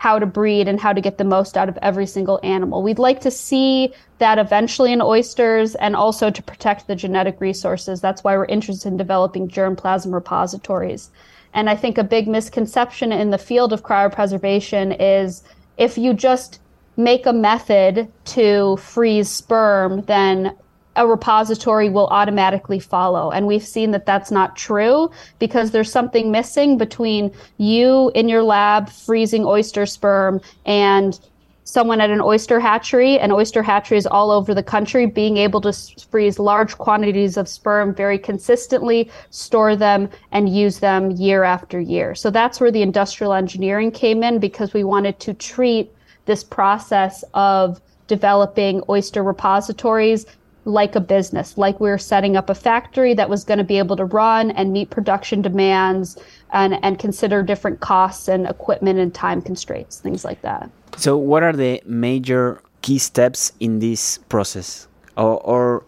[0.00, 2.82] how to breed and how to get the most out of every single animal.
[2.82, 8.00] We'd like to see that eventually in oysters and also to protect the genetic resources.
[8.00, 11.10] That's why we're interested in developing germplasm repositories.
[11.52, 15.42] And I think a big misconception in the field of cryopreservation is
[15.76, 16.60] if you just
[16.96, 20.56] make a method to freeze sperm, then
[21.00, 23.30] a repository will automatically follow.
[23.30, 28.42] And we've seen that that's not true because there's something missing between you in your
[28.42, 31.18] lab freezing oyster sperm and
[31.64, 35.72] someone at an oyster hatchery and oyster hatcheries all over the country being able to
[36.10, 42.14] freeze large quantities of sperm very consistently, store them, and use them year after year.
[42.14, 45.94] So that's where the industrial engineering came in because we wanted to treat
[46.26, 50.26] this process of developing oyster repositories
[50.70, 53.78] like a business, like we are setting up a factory that was going to be
[53.78, 56.16] able to run and meet production demands
[56.52, 60.70] and, and consider different costs and equipment and time constraints, things like that.
[60.96, 64.88] So, what are the major key steps in this process?
[65.16, 65.84] Or, or,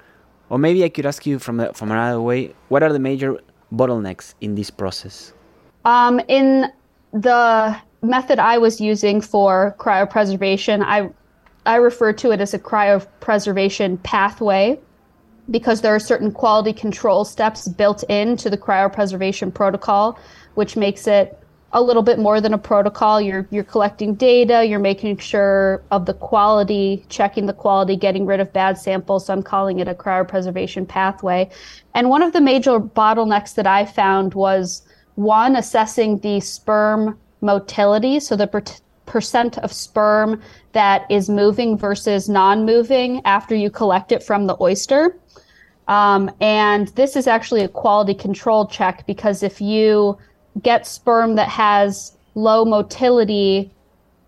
[0.50, 3.38] or maybe I could ask you from, the, from another way what are the major
[3.72, 5.32] bottlenecks in this process?
[5.84, 6.70] Um, in
[7.12, 11.10] the method I was using for cryopreservation, I
[11.64, 14.80] I refer to it as a cryopreservation pathway
[15.50, 20.18] because there are certain quality control steps built into the cryopreservation protocol,
[20.54, 21.38] which makes it
[21.74, 23.20] a little bit more than a protocol.
[23.20, 28.40] You're you're collecting data, you're making sure of the quality, checking the quality, getting rid
[28.40, 29.26] of bad samples.
[29.26, 31.50] So I'm calling it a cryopreservation pathway.
[31.94, 34.82] And one of the major bottlenecks that I found was
[35.14, 38.46] one assessing the sperm motility, so the
[39.06, 40.40] percent of sperm
[40.72, 45.16] that is moving versus non moving after you collect it from the oyster.
[45.88, 50.16] Um, and this is actually a quality control check because if you
[50.62, 53.70] get sperm that has low motility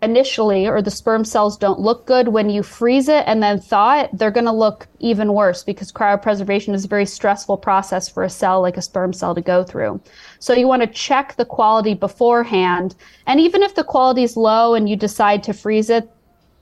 [0.02, 4.00] initially or the sperm cells don't look good when you freeze it and then thaw
[4.00, 8.22] it they're going to look even worse because cryopreservation is a very stressful process for
[8.22, 9.98] a cell like a sperm cell to go through
[10.40, 12.94] so you want to check the quality beforehand
[13.26, 16.10] and even if the quality is low and you decide to freeze it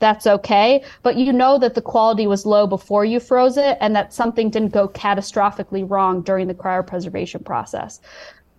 [0.02, 3.96] that's okay but you know that the quality was low before you froze it and
[3.96, 8.00] that something didn't go catastrophically wrong during the cryopreservation process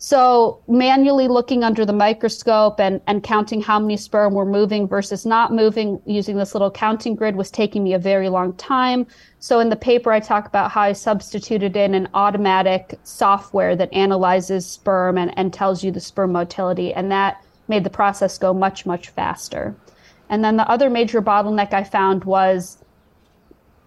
[0.03, 5.25] so manually looking under the microscope and, and counting how many sperm were moving versus
[5.25, 9.07] not moving using this little counting grid was taking me a very long time.
[9.39, 13.93] So in the paper, I talk about how I substituted in an automatic software that
[13.93, 16.93] analyzes sperm and, and tells you the sperm motility.
[16.93, 19.73] And that made the process go much, much faster.
[20.33, 22.79] And then the other major bottleneck I found was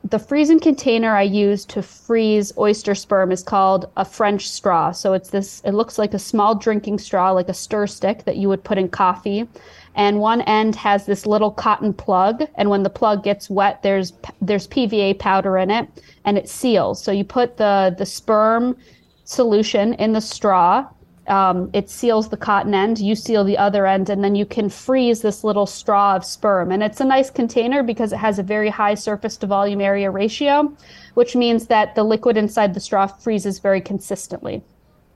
[0.05, 4.93] the freezing container I use to freeze oyster sperm is called a French straw.
[4.93, 8.37] So it's this, it looks like a small drinking straw, like a stir stick that
[8.37, 9.49] you would put in coffee.
[9.97, 12.45] And one end has this little cotton plug.
[12.55, 15.89] And when the plug gets wet, there's, there's PVA powder in it
[16.25, 17.03] and it seals.
[17.03, 18.77] So you put the, the sperm
[19.25, 20.87] solution in the straw
[21.29, 24.69] um, it seals the cotton end, you seal the other end, and then you can
[24.69, 26.73] freeze this little straw of sperm.
[26.73, 30.11] And it's a nice container because it has a very high surface to volume area
[30.11, 30.73] ratio,
[31.15, 34.63] which means that the liquid inside the straw freezes very consistently.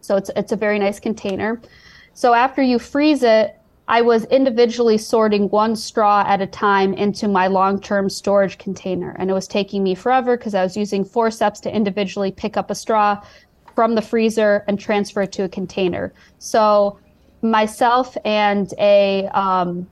[0.00, 1.60] So it's, it's a very nice container.
[2.14, 3.56] So after you freeze it,
[3.90, 9.16] I was individually sorting one straw at a time into my long term storage container.
[9.18, 12.70] And it was taking me forever because I was using forceps to individually pick up
[12.70, 13.20] a straw,
[13.74, 16.12] from the freezer and transfer it to a container.
[16.38, 16.98] So
[17.42, 19.88] myself and a um,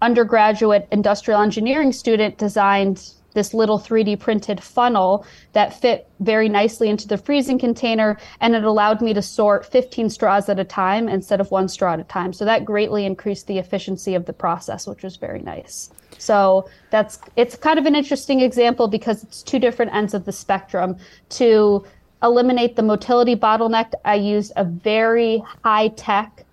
[0.00, 7.08] undergraduate industrial engineering student designed this little 3D printed funnel that fit very nicely into
[7.08, 11.40] the freezing container and it allowed me to sort 15 straws at a time instead
[11.40, 12.32] of one straw at a time.
[12.32, 15.90] So that greatly increased the efficiency of the process, which was very nice.
[16.18, 20.32] So that's it's kind of an interesting example because it's two different ends of the
[20.32, 20.96] spectrum
[21.30, 21.84] to
[22.22, 26.44] eliminate the motility bottleneck, I used a very high tech,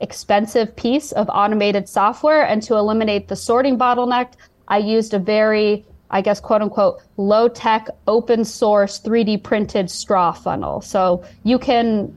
[0.00, 2.44] expensive piece of automated software.
[2.44, 4.32] And to eliminate the sorting bottleneck,
[4.68, 10.32] I used a very, I guess, quote unquote, low tech, open source, 3D printed straw
[10.32, 10.80] funnel.
[10.80, 12.14] So you can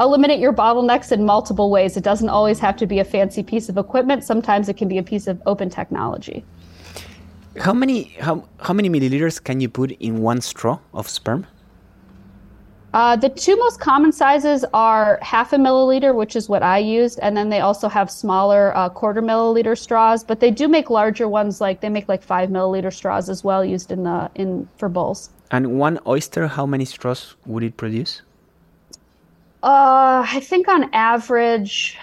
[0.00, 1.96] eliminate your bottlenecks in multiple ways.
[1.96, 4.98] It doesn't always have to be a fancy piece of equipment, sometimes it can be
[4.98, 6.44] a piece of open technology.
[7.60, 11.46] How many how how many milliliters can you put in one straw of sperm?
[12.94, 17.18] Uh, the two most common sizes are half a milliliter, which is what I used,
[17.22, 20.22] and then they also have smaller uh, quarter milliliter straws.
[20.22, 23.64] But they do make larger ones, like they make like five milliliter straws as well,
[23.64, 25.30] used in the in for bowls.
[25.50, 28.22] And one oyster, how many straws would it produce?
[29.64, 31.98] Uh, I think on average,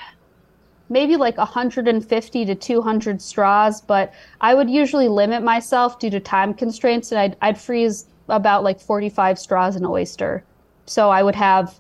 [0.90, 6.54] maybe like 150 to 200 straws, but I would usually limit myself due to time
[6.54, 10.44] constraints, and I'd I'd freeze about like 45 straws an oyster.
[10.92, 11.80] So I would have,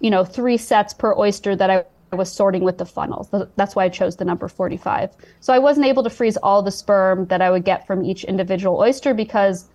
[0.00, 3.30] you know, three sets per oyster that I was sorting with the funnels.
[3.56, 5.10] That's why I chose the number 45.
[5.40, 8.24] So I wasn't able to freeze all the sperm that I would get from each
[8.24, 9.70] individual oyster because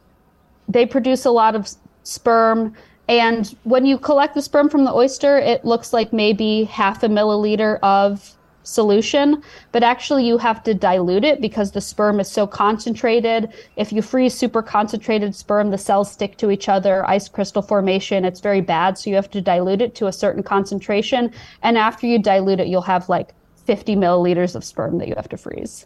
[0.69, 1.67] they produce a lot of
[2.03, 2.75] sperm.
[3.07, 7.07] And when you collect the sperm from the oyster, it looks like maybe half a
[7.07, 8.34] milliliter of
[8.65, 13.53] solution, but actually you have to dilute it because the sperm is so concentrated.
[13.75, 18.25] If you freeze super concentrated sperm, the cells stick to each other, ice crystal formation,
[18.25, 18.97] it's very bad.
[18.97, 21.31] So you have to dilute it to a certain concentration.
[21.63, 23.33] And after you dilute it, you'll have like
[23.65, 25.85] 50 milliliters of sperm that you have to freeze.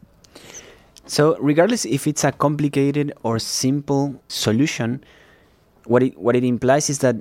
[1.05, 5.03] So, regardless if it's a complicated or simple solution,
[5.85, 7.15] what it, what it implies is that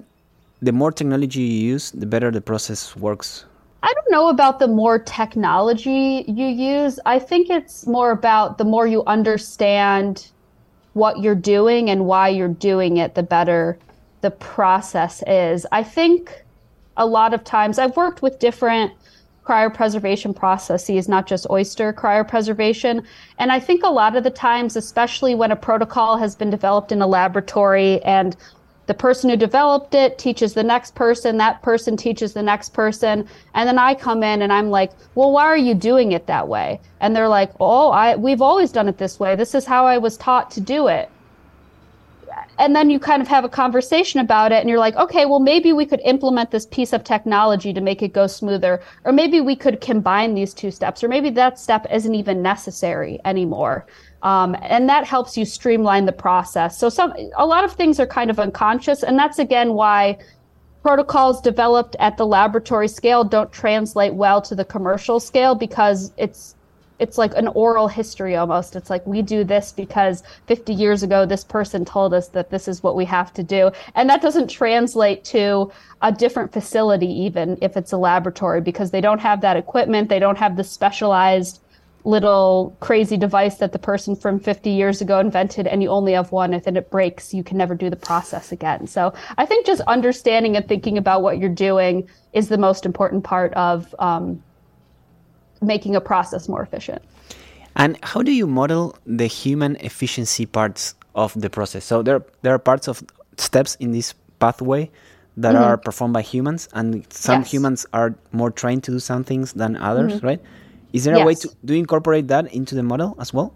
[0.61, 3.47] the more technology you use, the better the process works
[3.83, 6.99] I don't know about the more technology you use.
[7.07, 10.29] I think it's more about the more you understand
[10.95, 13.79] what you're doing and why you're doing it, the better
[14.21, 15.65] the process is.
[15.71, 16.45] I think
[16.97, 18.93] a lot of times I've worked with different
[19.45, 23.05] cryopreservation processes, not just oyster cryopreservation.
[23.39, 26.93] And I think a lot of the times, especially when a protocol has been developed
[26.93, 28.37] in a laboratory and
[28.89, 33.29] the person who developed it teaches the next person that person teaches the next person.
[33.55, 36.49] And then i come in and i'm like well why are you doing it that
[36.49, 36.81] way?
[37.01, 39.37] And they're like oh i we've always done it this way.
[39.37, 41.11] This is how i was taught to do it.
[42.59, 45.41] And then you kind of have a conversation about it and you're like okay well
[45.41, 48.81] maybe we could implement this piece of technology to make it go smoother.
[49.05, 51.05] Or maybe we could combine these two steps.
[51.05, 53.85] Or maybe that step isn't even necessary anymore
[54.23, 56.79] um, and that helps you streamline the process.
[56.79, 60.19] So some a lot of things are kind of unconscious, and that's again why
[60.83, 66.55] protocols developed at the laboratory scale don't translate well to the commercial scale because it's
[66.99, 68.75] it's like an oral history almost.
[68.75, 72.67] It's like we do this because 50 years ago this person told us that this
[72.67, 73.71] is what we have to do.
[73.95, 75.71] And that doesn't translate to
[76.03, 80.19] a different facility even if it's a laboratory because they don't have that equipment, they
[80.19, 81.61] don't have the specialized
[82.05, 86.31] little crazy device that the person from 50 years ago invented and you only have
[86.33, 89.67] one if then it breaks you can never do the process again so i think
[89.67, 94.43] just understanding and thinking about what you're doing is the most important part of um,
[95.61, 97.03] making a process more efficient
[97.77, 102.55] and how do you model the human efficiency parts of the process so there there
[102.55, 103.03] are parts of
[103.37, 104.89] steps in this pathway
[105.37, 105.65] that mm-hmm.
[105.65, 107.51] are performed by humans and some yes.
[107.51, 110.27] humans are more trained to do some things than others mm-hmm.
[110.27, 110.41] right
[110.93, 111.23] is there yes.
[111.23, 113.55] a way to do incorporate that into the model as well?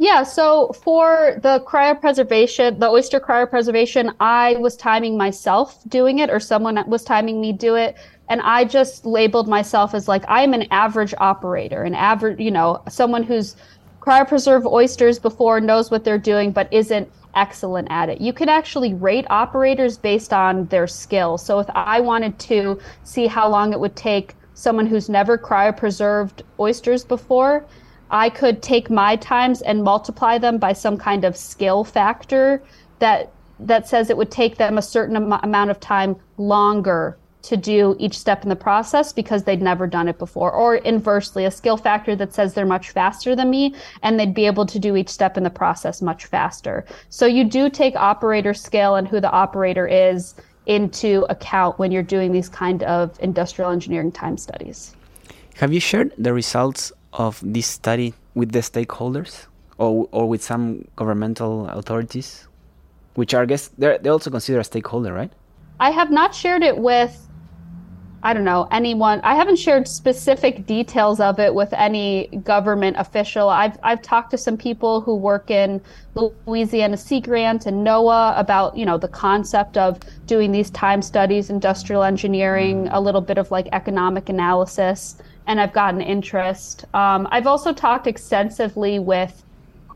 [0.00, 6.38] Yeah, so for the cryopreservation, the oyster cryopreservation, I was timing myself doing it, or
[6.38, 7.96] someone was timing me do it,
[8.28, 12.80] and I just labeled myself as like I'm an average operator, an average, you know,
[12.88, 13.56] someone who's
[14.00, 18.20] cryopreserved oysters before, knows what they're doing, but isn't excellent at it.
[18.20, 21.38] You can actually rate operators based on their skill.
[21.38, 26.42] So if I wanted to see how long it would take someone who's never cryopreserved
[26.58, 27.64] oysters before,
[28.10, 32.60] I could take my times and multiply them by some kind of skill factor
[32.98, 37.56] that that says it would take them a certain am- amount of time longer to
[37.56, 40.52] do each step in the process because they'd never done it before.
[40.52, 44.46] Or inversely a skill factor that says they're much faster than me and they'd be
[44.46, 46.84] able to do each step in the process much faster.
[47.10, 50.34] So you do take operator skill and who the operator is
[50.68, 54.94] into account when you're doing these kind of industrial engineering time studies.
[55.56, 59.46] Have you shared the results of this study with the stakeholders
[59.78, 62.46] or, or with some governmental authorities,
[63.14, 65.32] which are, I guess, they're also consider a stakeholder, right?
[65.80, 67.27] I have not shared it with
[68.20, 69.20] I don't know, anyone.
[69.22, 73.48] I haven't shared specific details of it with any government official.
[73.48, 75.80] I've I've talked to some people who work in
[76.14, 81.48] Louisiana Sea Grant and NOAA about, you know, the concept of doing these time studies,
[81.48, 85.16] industrial engineering, a little bit of like economic analysis,
[85.46, 86.86] and I've gotten interest.
[86.94, 89.44] Um, I've also talked extensively with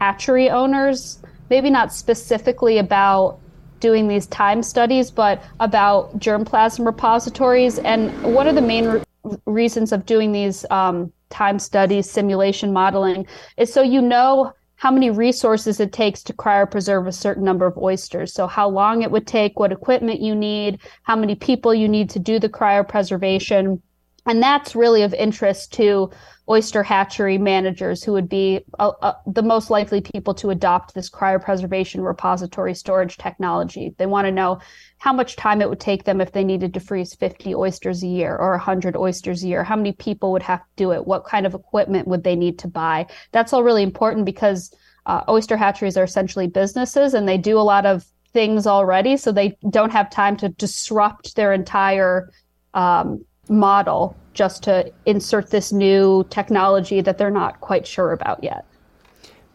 [0.01, 1.18] hatchery owners,
[1.51, 3.41] maybe not specifically about
[3.83, 7.78] doing these time studies, but about germplasm repositories.
[7.80, 9.03] And one of the main re-
[9.45, 13.26] reasons of doing these um, time studies, simulation modeling,
[13.59, 17.76] is so you know how many resources it takes to cryopreserve a certain number of
[17.76, 18.33] oysters.
[18.33, 22.09] So how long it would take, what equipment you need, how many people you need
[22.11, 23.80] to do the cryopreservation.
[24.27, 26.11] And that's really of interest to
[26.49, 31.11] oyster hatchery managers who would be uh, uh, the most likely people to adopt this
[31.11, 33.95] cryopreservation repository storage technology.
[33.97, 34.61] They want to know
[34.99, 38.07] how much time it would take them if they needed to freeze 50 oysters a
[38.07, 39.64] year or 100 oysters a year.
[39.64, 41.07] How many people would have to do it?
[41.07, 43.07] What kind of equipment would they need to buy?
[43.33, 44.75] That's all really important because
[45.07, 49.16] uh, oyster hatcheries are essentially businesses and they do a lot of things already.
[49.16, 52.31] So they don't have time to disrupt their entire
[52.75, 58.64] um, model just to insert this new technology that they're not quite sure about yet.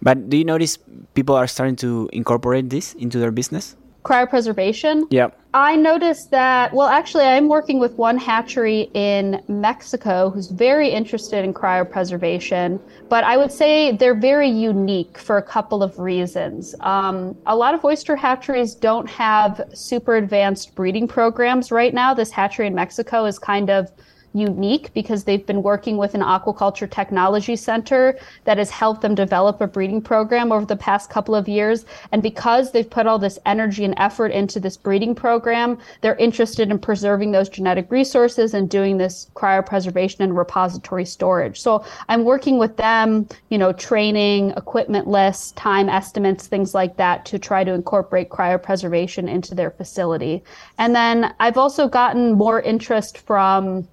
[0.01, 0.77] But do you notice
[1.15, 3.75] people are starting to incorporate this into their business?
[4.03, 5.07] Cryopreservation?
[5.09, 5.29] Yeah.
[5.57, 11.43] I noticed that, well, actually, I'm working with one hatchery in Mexico who's very interested
[11.43, 12.79] in cryopreservation,
[13.09, 16.75] but I would say they're very unique for a couple of reasons.
[16.81, 22.13] Um, a lot of oyster hatcheries don't have super advanced breeding programs right now.
[22.13, 23.91] This hatchery in Mexico is kind of
[24.37, 29.59] unique because they've been working with an aquaculture technology center that has helped them develop
[29.61, 31.85] a breeding program over the past couple of years.
[32.11, 36.69] And because they've put all this energy and effort into this breeding program, they're interested
[36.69, 41.59] in preserving those genetic resources and doing this cryopreservation and repository storage.
[41.59, 47.25] So I'm working with them, you know, training, equipment lists, time estimates, things like that
[47.25, 50.43] to try to incorporate cryopreservation into their facility.
[50.77, 53.87] And then I've also gotten more interest from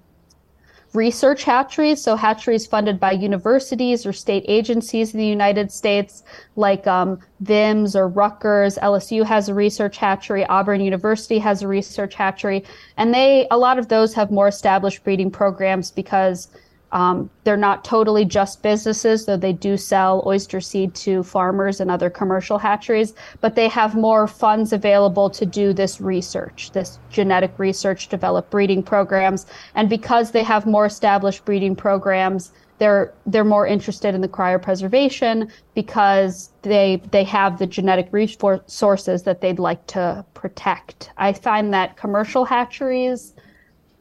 [0.95, 6.23] research hatcheries, so hatcheries funded by universities or state agencies in the United States,
[6.55, 8.77] like um, VIMS or Rutgers.
[8.77, 10.45] LSU has a research hatchery.
[10.45, 12.63] Auburn University has a research hatchery,
[12.97, 16.47] and they a lot of those have more established breeding programs because
[16.95, 21.91] um, they're not totally just businesses, though they do sell oyster seed to farmers and
[21.91, 27.51] other commercial hatcheries, but they have more funds available to do this research, this genetic
[27.59, 29.45] research, develop breeding programs.
[29.75, 35.51] And because they have more established breeding programs, they're they're more interested in the cryopreservation
[35.73, 41.09] because they they have the genetic resources that they'd like to protect.
[41.17, 43.33] I find that commercial hatcheries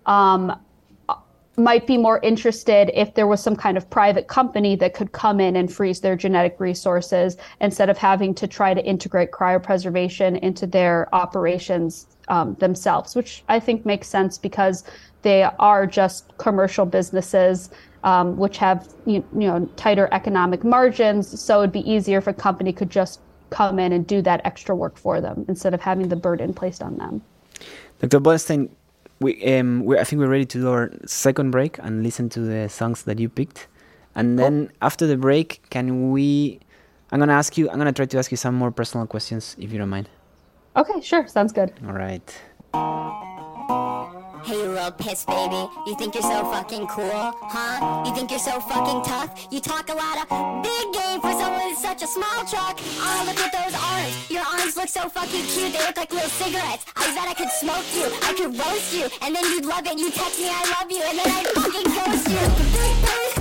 [0.07, 0.61] um,
[1.57, 5.41] might be more interested if there was some kind of private company that could come
[5.41, 10.67] in and freeze their genetic resources instead of having to try to integrate cryopreservation into
[10.67, 14.85] their operations um, themselves, which I think makes sense because
[15.23, 17.71] they are just commercial businesses.
[18.03, 22.71] Um, which have you, know tighter economic margins, so it'd be easier if a company
[22.71, 26.17] could just come in and do that extra work for them instead of having the
[26.17, 27.23] burden placed on them.
[28.01, 28.69] The best Bodenstein,
[29.25, 32.41] we um we I think we're ready to do our second break and listen to
[32.41, 33.67] the songs that you picked,
[34.15, 36.61] and then after the break, can we?
[37.11, 37.71] I'm gonna ask you.
[37.71, 40.09] I'm gonna try to ask you some more personal questions if you don't mind.
[40.77, 41.73] Okay, sure, sounds good.
[41.87, 42.29] All right.
[44.45, 45.67] Hey, you little piss baby.
[45.87, 48.05] You think you're so fucking cool, huh?
[48.05, 49.49] You think you're so fucking tough?
[49.51, 52.79] You talk a lot of big game for someone with such a small truck.
[53.01, 54.31] Oh, look at those arms.
[54.31, 55.73] Your arms look so fucking cute.
[55.73, 56.85] They look like little cigarettes.
[56.95, 58.05] I bet I could smoke you.
[58.21, 59.09] I could roast you.
[59.23, 59.99] And then you'd love it.
[59.99, 61.03] You text me, I love you.
[61.03, 63.34] And then I'd fucking ghost you.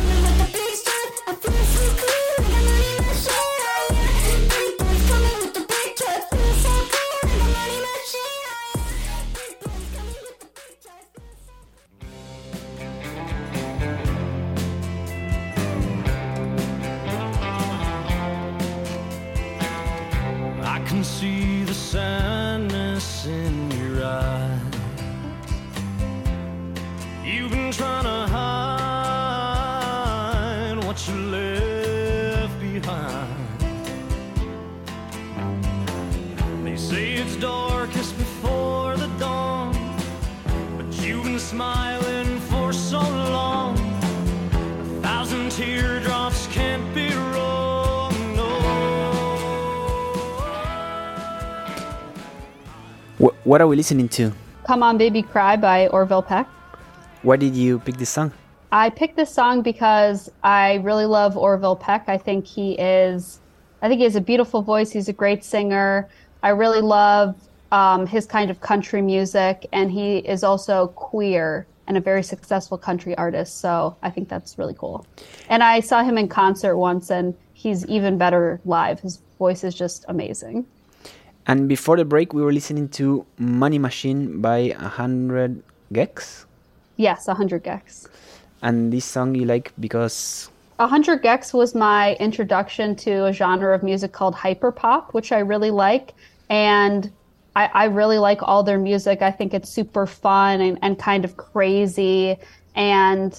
[53.53, 54.33] What are we listening to?
[54.65, 56.47] Come On Baby Cry by Orville Peck.
[57.21, 58.31] Why did you pick this song?
[58.71, 62.05] I picked this song because I really love Orville Peck.
[62.07, 63.41] I think he is,
[63.83, 64.89] I think he has a beautiful voice.
[64.89, 66.09] He's a great singer.
[66.41, 67.35] I really love
[67.71, 72.79] um, his kind of country music, and he is also queer and a very successful
[72.79, 73.59] country artist.
[73.59, 75.05] So I think that's really cool.
[75.47, 79.01] And I saw him in concert once, and he's even better live.
[79.01, 80.65] His voice is just amazing.
[81.45, 86.45] And before the break, we were listening to Money Machine by 100 gecs.
[86.95, 88.07] Yes, 100 gecs.
[88.61, 93.75] And this song you like because A Hundred gecs was my introduction to a genre
[93.75, 96.13] of music called hyperpop, which I really like.
[96.49, 97.11] And
[97.55, 99.21] I, I really like all their music.
[99.21, 102.37] I think it's super fun and, and kind of crazy.
[102.75, 103.37] And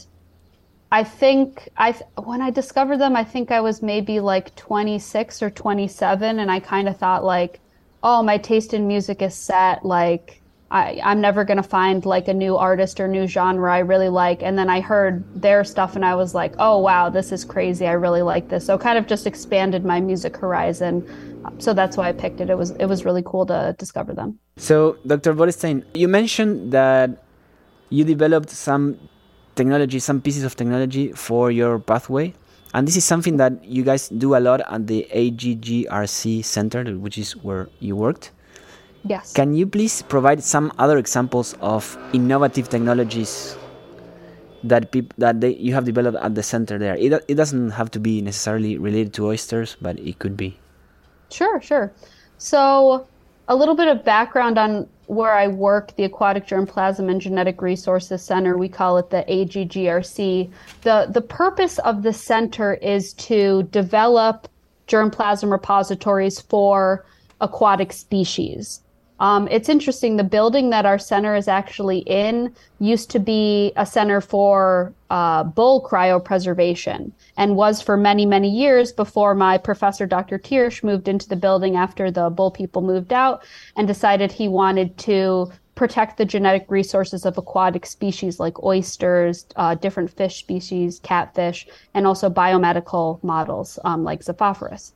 [0.92, 5.50] I think I when I discovered them, I think I was maybe like 26 or
[5.50, 7.60] 27, and I kind of thought like,
[8.04, 9.84] oh, my taste in music is set.
[9.84, 10.40] Like
[10.70, 14.42] I, I'm never gonna find like a new artist or new genre I really like.
[14.42, 17.86] And then I heard their stuff, and I was like, oh wow, this is crazy.
[17.86, 18.66] I really like this.
[18.66, 20.94] So kind of just expanded my music horizon.
[21.58, 22.50] So that's why I picked it.
[22.50, 24.38] It was it was really cool to discover them.
[24.56, 25.34] So, Dr.
[25.34, 27.24] Bodenstein, you mentioned that
[27.90, 28.98] you developed some
[29.54, 32.34] technology, some pieces of technology for your pathway.
[32.74, 37.16] And this is something that you guys do a lot at the AGGRC Center, which
[37.16, 38.32] is where you worked.
[39.04, 39.32] Yes.
[39.32, 43.56] Can you please provide some other examples of innovative technologies
[44.64, 46.96] that peop- that they, you have developed at the center there?
[46.96, 50.58] It, it doesn't have to be necessarily related to oysters, but it could be.
[51.30, 51.92] Sure, sure.
[52.38, 53.06] So,
[53.46, 58.22] a little bit of background on where I work, the Aquatic Germplasm and Genetic Resources
[58.22, 60.50] Center, we call it the AGGRC.
[60.82, 64.48] The, the purpose of the center is to develop
[64.88, 67.04] germplasm repositories for
[67.40, 68.80] aquatic species.
[69.20, 70.16] Um, it's interesting.
[70.16, 75.44] The building that our center is actually in used to be a center for uh,
[75.44, 80.38] bull cryopreservation and was for many, many years before my professor, Dr.
[80.38, 83.44] Tiersch, moved into the building after the bull people moved out
[83.76, 89.74] and decided he wanted to protect the genetic resources of aquatic species like oysters, uh,
[89.74, 94.92] different fish species, catfish, and also biomedical models um, like Xiphophorus.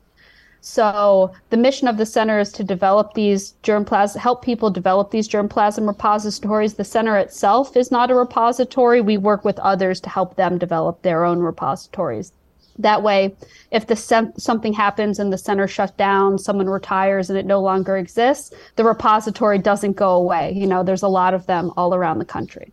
[0.61, 5.29] So the mission of the center is to develop these germplasm, help people develop these
[5.29, 6.73] germplasm repositories.
[6.73, 8.99] The center itself is not a repository.
[8.99, 12.33] We work with others to help them develop their own repositories.
[12.77, 13.35] That way,
[13.71, 17.61] if the sem- something happens and the center shuts down, someone retires and it no
[17.61, 20.53] longer exists, the repository doesn't go away.
[20.53, 22.71] You know, there's a lot of them all around the country.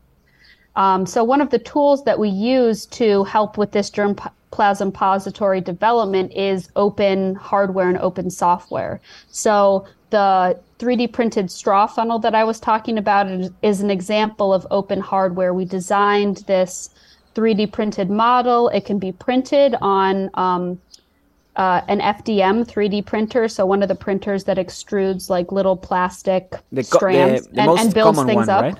[0.77, 5.61] Um, so one of the tools that we use to help with this germplasm repository
[5.61, 9.01] development is open hardware and open software.
[9.31, 14.53] So the 3D printed straw funnel that I was talking about is, is an example
[14.53, 15.53] of open hardware.
[15.55, 16.91] We designed this
[17.35, 18.69] 3D printed model.
[18.69, 20.81] It can be printed on um,
[21.57, 26.55] uh, an FDM 3D printer, so one of the printers that extrudes like little plastic
[26.71, 28.63] The, strands the, the and, and builds things one, up.
[28.63, 28.79] right?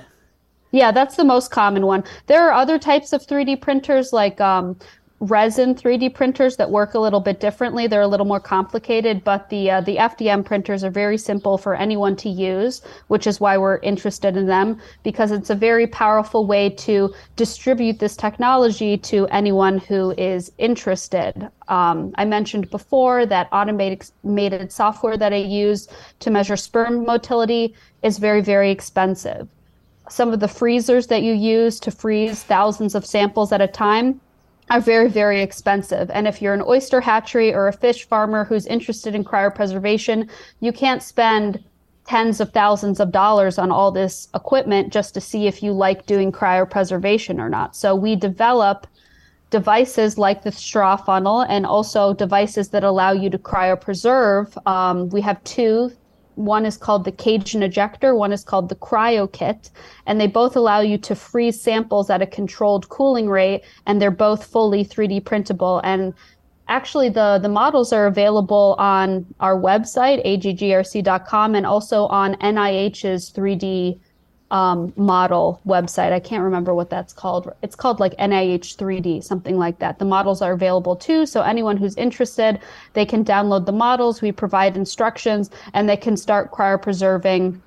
[0.77, 2.03] Yeah, that's the most common one.
[2.27, 4.77] There are other types of 3D printers like um,
[5.19, 7.87] resin 3D printers that work a little bit differently.
[7.87, 11.73] They're a little more complicated, but the uh, the FDM printers are very simple for
[11.73, 16.45] anyone to use, which is why we're interested in them because it's a very powerful
[16.45, 21.49] way to distribute this technology to anyone who is interested.
[21.69, 25.87] Um, I mentioned before that automated automated software that I use
[26.19, 27.73] to measure sperm motility
[28.03, 29.47] is very very expensive
[30.09, 34.19] some of the freezers that you use to freeze thousands of samples at a time
[34.69, 36.09] are very, very expensive.
[36.11, 40.29] And if you're an oyster hatchery or a fish farmer who's interested in cryopreservation,
[40.59, 41.63] you can't spend
[42.05, 46.05] tens of thousands of dollars on all this equipment just to see if you like
[46.05, 47.75] doing cryopreservation or not.
[47.75, 48.87] So we develop
[49.49, 54.55] devices like the straw funnel and also devices that allow you to cryopreserve.
[54.67, 55.91] Um, we have two
[56.37, 59.71] one is called the Cajun ejector, one is called the cryo kit,
[60.05, 64.11] and they both allow you to freeze samples at a controlled cooling rate, and they're
[64.11, 65.81] both fully 3D printable.
[65.83, 66.13] And
[66.67, 73.99] actually, the, the models are available on our website, aggrc.com, and also on NIH's 3D
[74.51, 76.13] um, model website.
[76.13, 77.53] I can't remember what that's called.
[77.61, 79.99] It's called like NIH 3D, something like that.
[79.99, 81.25] The models are available too.
[81.25, 82.59] So anyone who's interested,
[82.93, 84.21] they can download the models.
[84.21, 87.59] We provide instructions and they can start cryopreserving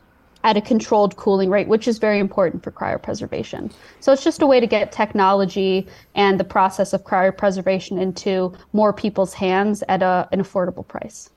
[0.43, 3.70] at a controlled cooling rate, which is very important for cryopreservation.
[4.01, 8.93] So it's just a way to get technology and the process of cryopreservation into more
[8.95, 11.28] people's hands at a, an affordable price.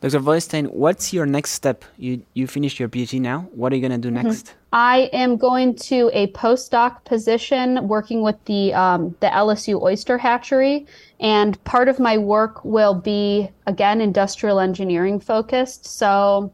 [0.00, 0.20] Dr.
[0.20, 1.84] Bodenstein, what's your next step?
[1.98, 3.48] You you finished your PhD now.
[3.52, 4.54] What are you gonna do next?
[4.72, 10.86] I am going to a postdoc position working with the um, the LSU oyster hatchery,
[11.20, 15.84] and part of my work will be again industrial engineering focused.
[15.84, 16.50] So,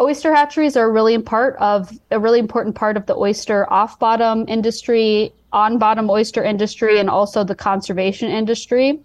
[0.00, 3.98] oyster hatcheries are a really part of a really important part of the oyster off
[3.98, 9.00] bottom industry, on bottom oyster industry, and also the conservation industry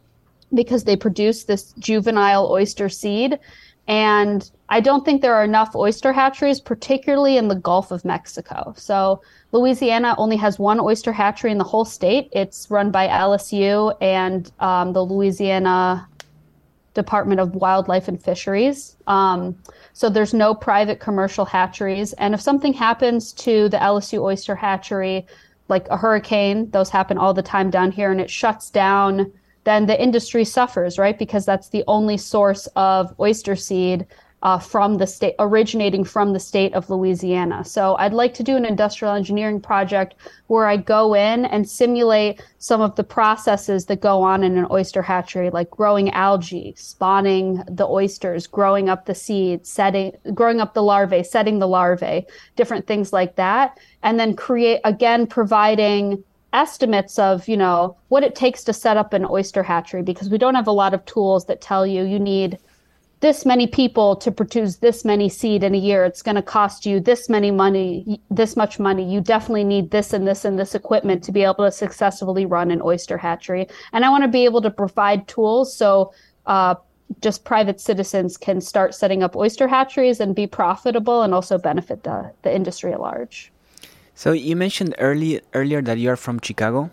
[0.54, 3.40] because they produce this juvenile oyster seed
[3.88, 8.74] and I don't think there are enough oyster hatcheries, particularly in the Gulf of Mexico.
[8.76, 9.22] So
[9.54, 12.28] Louisiana only has one oyster hatchery in the whole state.
[12.34, 16.06] It's run by LSU and um, the Louisiana
[16.96, 18.98] Department of Wildlife and Fisheries.
[19.08, 19.58] Um,
[19.94, 22.12] so there's no private commercial hatcheries.
[22.14, 25.26] And if something happens to the LSU oyster hatchery,
[25.70, 29.32] like a hurricane, those happen all the time down here, and it shuts down,
[29.68, 31.20] then the industry suffers, right?
[31.20, 34.08] Because that's the only source of oyster seed
[34.44, 37.66] uh, from the state, originating from the state of Louisiana.
[37.66, 40.14] So I'd like to do an industrial engineering project
[40.46, 44.68] where I go in and simulate some of the processes that go on in an
[44.72, 50.76] oyster hatchery, like growing algae, spawning the oysters, growing up the seeds, setting, growing up
[50.76, 53.78] the larvae, setting the larvae, different things like that.
[54.04, 56.24] And then create, again, providing
[56.54, 60.38] estimates of, you know, what it takes to set up an oyster hatchery because we
[60.38, 62.58] don't have a lot of tools that tell you you need
[63.20, 66.06] this many people to produce this many seed in a year.
[66.06, 69.12] It's going to cost you this many money this much money.
[69.12, 72.70] You definitely need this and this and this equipment to be able to successfully run
[72.70, 73.68] an oyster hatchery.
[73.92, 76.14] And i want to be able to provide tools so
[76.46, 76.76] uh,
[77.22, 82.04] just private citizens can start setting up oyster hatcheries and be profitable and also benefit
[82.04, 83.52] the, the industry at large
[84.18, 86.90] So you mentioned early, earlier that you are from Chicago.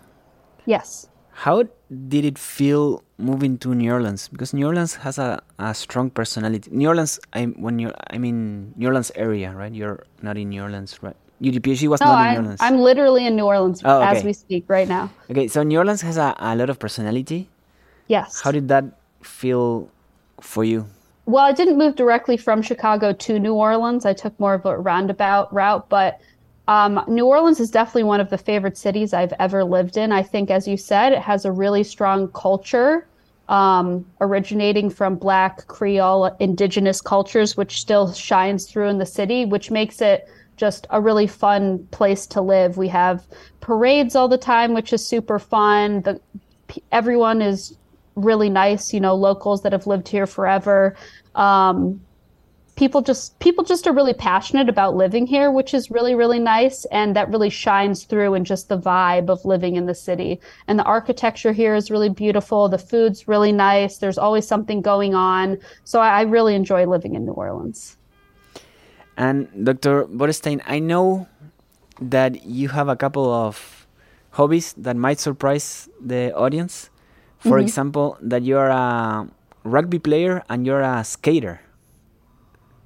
[0.67, 1.09] yes
[1.45, 4.27] How did it feel moving to New Orleans?
[4.29, 6.69] Because New Orleans has a, a strong personality.
[6.71, 9.73] New Orleans, I when you I mean New Orleans area, right?
[9.73, 11.17] You're not in New Orleans, right?
[11.41, 12.61] PhD was no not in New I'm, Orleans.
[12.61, 16.01] I'm literally in new orleans Oh, as we speak right now Okay, so New Orleans
[16.01, 17.49] has a, a lot of personality.
[18.05, 18.85] yes How did that
[19.23, 19.89] feel
[20.41, 20.85] for you?
[21.25, 24.05] Well, I didn't move directly from Chicago to New Orleans.
[24.05, 26.21] I took more of a roundabout route, but
[26.67, 30.11] um, New Orleans is definitely one of the favorite cities I've ever lived in.
[30.11, 33.07] I think, as you said, it has a really strong culture
[33.49, 39.69] um, originating from Black, Creole, indigenous cultures, which still shines through in the city, which
[39.69, 42.77] makes it just a really fun place to live.
[42.77, 43.25] We have
[43.59, 46.01] parades all the time, which is super fun.
[46.01, 46.19] The
[46.91, 47.77] everyone is
[48.15, 50.95] really nice, you know, locals that have lived here forever.
[51.35, 52.01] Um,
[52.75, 56.85] people just people just are really passionate about living here, which is really really nice,
[56.85, 60.39] and that really shines through in just the vibe of living in the city.
[60.67, 62.69] And the architecture here is really beautiful.
[62.69, 63.97] The food's really nice.
[63.97, 65.57] There's always something going on.
[65.83, 67.97] So I, I really enjoy living in New Orleans.
[69.17, 70.05] And Dr.
[70.05, 71.27] Bodenstein, I know
[72.01, 73.87] that you have a couple of
[74.31, 76.89] hobbies that might surprise the audience.
[77.39, 77.67] For mm-hmm.
[77.67, 79.27] example, that you're a
[79.63, 81.61] rugby player and you're a skater.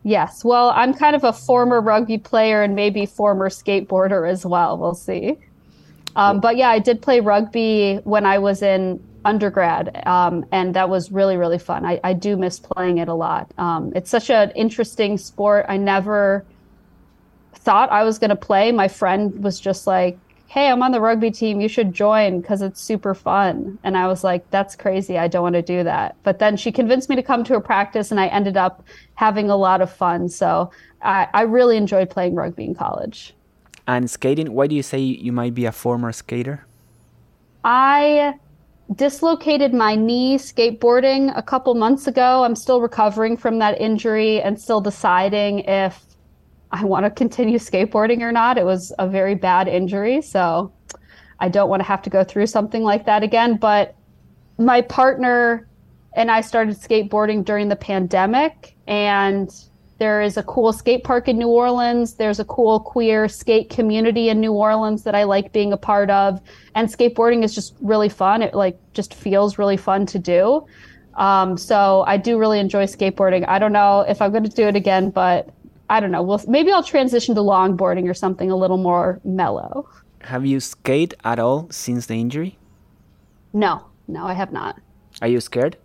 [0.03, 0.45] Yes.
[0.45, 4.77] Well, I'm kind of a former rugby player and maybe former skateboarder as well.
[4.77, 5.37] We'll see.
[6.15, 10.89] Um, but yeah, I did play rugby when I was in undergrad, um, and that
[10.89, 11.85] was really, really fun.
[11.85, 13.51] I, I do miss playing it a lot.
[13.57, 15.65] Um, it's such an interesting sport.
[15.69, 16.45] I never
[17.53, 18.71] thought I was going to play.
[18.71, 20.17] My friend was just like,
[20.49, 21.61] hey, I'm on the rugby team.
[21.61, 23.77] You should join because it's super fun.
[23.83, 25.15] And I was like, that's crazy.
[25.15, 26.15] I don't want to do that.
[26.23, 28.83] But then she convinced me to come to a practice, and I ended up
[29.13, 30.27] having a lot of fun.
[30.27, 30.71] So
[31.03, 33.35] I, I really enjoyed playing rugby in college.
[33.85, 36.65] And skating, why do you say you might be a former skater?
[37.63, 38.33] I
[38.95, 42.43] dislocated my knee skateboarding a couple months ago.
[42.43, 46.08] I'm still recovering from that injury and still deciding if
[46.71, 48.57] I want to continue skateboarding or not.
[48.57, 50.71] It was a very bad injury, so
[51.39, 53.57] I don't want to have to go through something like that again.
[53.57, 53.95] But
[54.57, 55.67] my partner
[56.13, 59.49] and I started skateboarding during the pandemic, and
[59.99, 62.13] there is a cool skate park in New Orleans.
[62.13, 66.09] There's a cool queer skate community in New Orleans that I like being a part
[66.09, 66.39] of.
[66.75, 68.41] And skateboarding is just really fun.
[68.41, 70.65] It like just feels really fun to do.
[71.15, 73.45] Um, so I do really enjoy skateboarding.
[73.47, 75.49] I don't know if I'm going to do it again, but
[75.89, 76.21] I don't know.
[76.21, 79.89] Well, maybe I'll transition to longboarding or something a little more mellow.
[80.21, 82.57] Have you skated at all since the injury?
[83.53, 84.79] No, no, I have not.
[85.21, 85.77] Are you scared?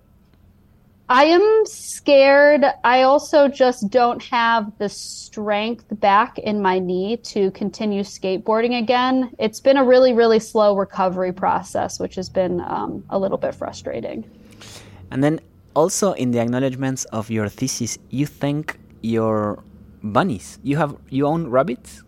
[1.09, 2.65] I am scared.
[2.83, 9.31] I also just don't have the strength back in my knee to continue skateboarding again.
[9.39, 13.55] It's been a really, really slow recovery process, which has been um, a little bit
[13.55, 14.25] frustrating.
[15.11, 15.41] And then
[15.75, 19.63] also in the acknowledgments of your thesis, you thank your
[20.05, 20.59] bunnies.
[20.63, 22.03] You have you own rabbits?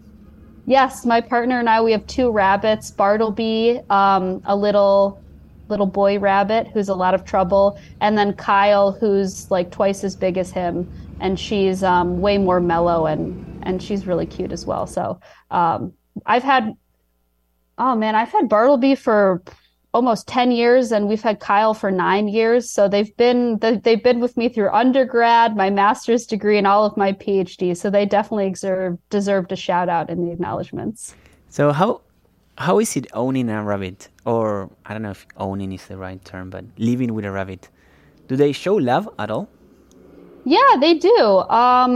[0.67, 5.21] Yes, my partner and I, we have two rabbits Bartleby, um, a little
[5.69, 10.15] little boy rabbit who's a lot of trouble, and then Kyle, who's like twice as
[10.15, 10.89] big as him,
[11.21, 14.87] and she's um, way more mellow and and she's really cute as well.
[14.87, 15.19] So
[15.51, 15.93] um,
[16.25, 16.73] I've had,
[17.79, 19.43] oh man, I've had Bartleby for
[19.97, 24.05] almost 10 years and we've had Kyle for 9 years so they've been they- they've
[24.09, 28.05] been with me through undergrad my master's degree and all of my PhD so they
[28.17, 31.01] definitely deserve deserved a shout out in the acknowledgments
[31.59, 31.91] So how
[32.67, 33.99] how is it owning a rabbit,
[34.33, 34.45] or
[34.87, 37.63] I don't know if owning is the right term, but living with a rabbit?
[38.29, 39.47] Do they show love at all?
[40.57, 41.17] Yeah, they do.
[41.63, 41.93] Um,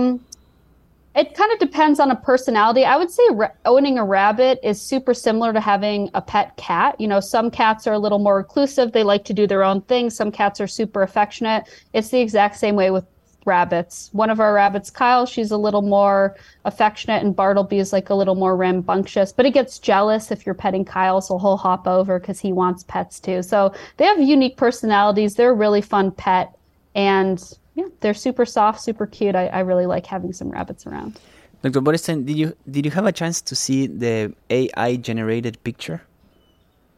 [1.21, 2.83] it kind of depends on a personality.
[2.83, 6.99] I would say ra- owning a rabbit is super similar to having a pet cat.
[6.99, 9.83] You know, some cats are a little more reclusive, they like to do their own
[9.83, 10.09] thing.
[10.09, 11.69] Some cats are super affectionate.
[11.93, 13.05] It's the exact same way with
[13.45, 14.09] rabbits.
[14.13, 18.15] One of our rabbits, Kyle, she's a little more affectionate, and Bartleby is like a
[18.15, 22.19] little more rambunctious, but he gets jealous if you're petting Kyle, so he'll hop over
[22.19, 23.43] because he wants pets too.
[23.43, 25.35] So they have unique personalities.
[25.35, 26.57] They're a really fun pet.
[26.95, 27.43] And
[27.75, 29.35] yeah, they're super soft, super cute.
[29.35, 31.19] I, I really like having some rabbits around.
[31.63, 31.81] Dr.
[31.81, 36.03] Bodenstein, did you did you have a chance to see the AI generated picture?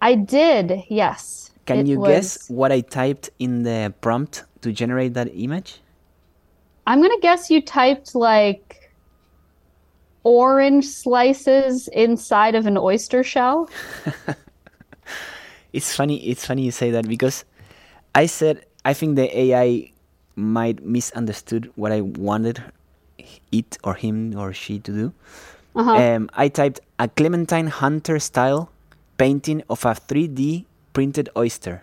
[0.01, 1.51] I did, yes.
[1.67, 5.81] Can It you was- guess what I typed in the prompt to generate that image?
[6.87, 8.91] I'm gonna guess you typed like
[10.25, 13.69] orange slices inside of an oyster shell.
[15.73, 16.17] It's funny.
[16.29, 17.45] It's funny you say that because
[18.15, 19.92] I said I think the AI
[20.37, 22.63] might misunderstood what I wanted
[23.51, 25.13] it or him or she to do.
[25.75, 25.93] Uh-huh.
[25.93, 28.71] Um, I typed a Clementine Hunter style
[29.17, 31.83] painting of a 3D printed oyster.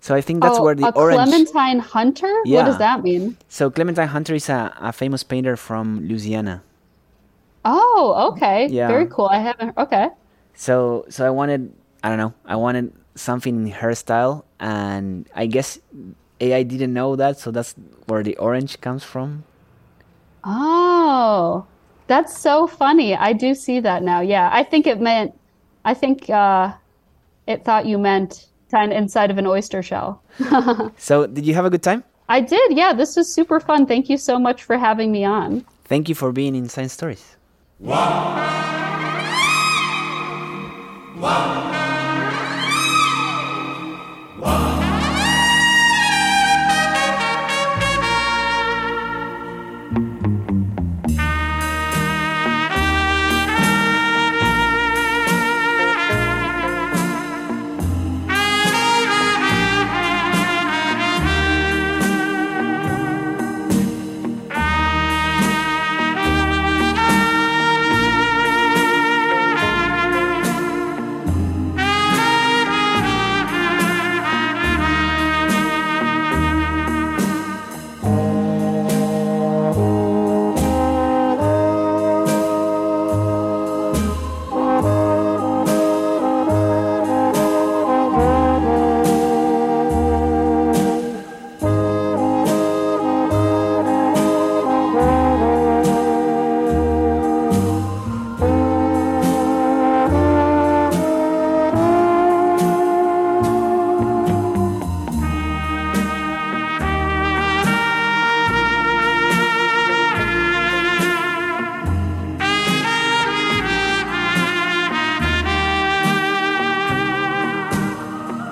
[0.00, 1.28] So I think that's oh, where the a orange.
[1.28, 2.32] Clementine Hunter?
[2.44, 2.58] Yeah.
[2.58, 3.36] What does that mean?
[3.48, 6.62] So Clementine Hunter is a, a famous painter from Louisiana.
[7.64, 8.68] Oh, okay.
[8.68, 8.88] Yeah.
[8.88, 9.26] Very cool.
[9.26, 10.08] I haven't okay.
[10.54, 15.46] So so I wanted I don't know I wanted something in her style, and I
[15.46, 15.78] guess
[16.40, 17.74] AI didn't know that, so that's
[18.06, 19.44] where the orange comes from.
[20.44, 21.66] Oh,
[22.06, 23.14] that's so funny.
[23.16, 24.20] I do see that now.
[24.20, 25.38] Yeah, I think it meant,
[25.84, 26.72] I think uh,
[27.46, 30.22] it thought you meant kind of inside of an oyster shell.
[30.98, 32.04] So did you have a good time?
[32.28, 32.76] I did.
[32.76, 33.86] Yeah, this was super fun.
[33.86, 35.64] Thank you so much for having me on.
[35.84, 37.36] Thank you for being in Science Stories.
[37.80, 38.36] Wow.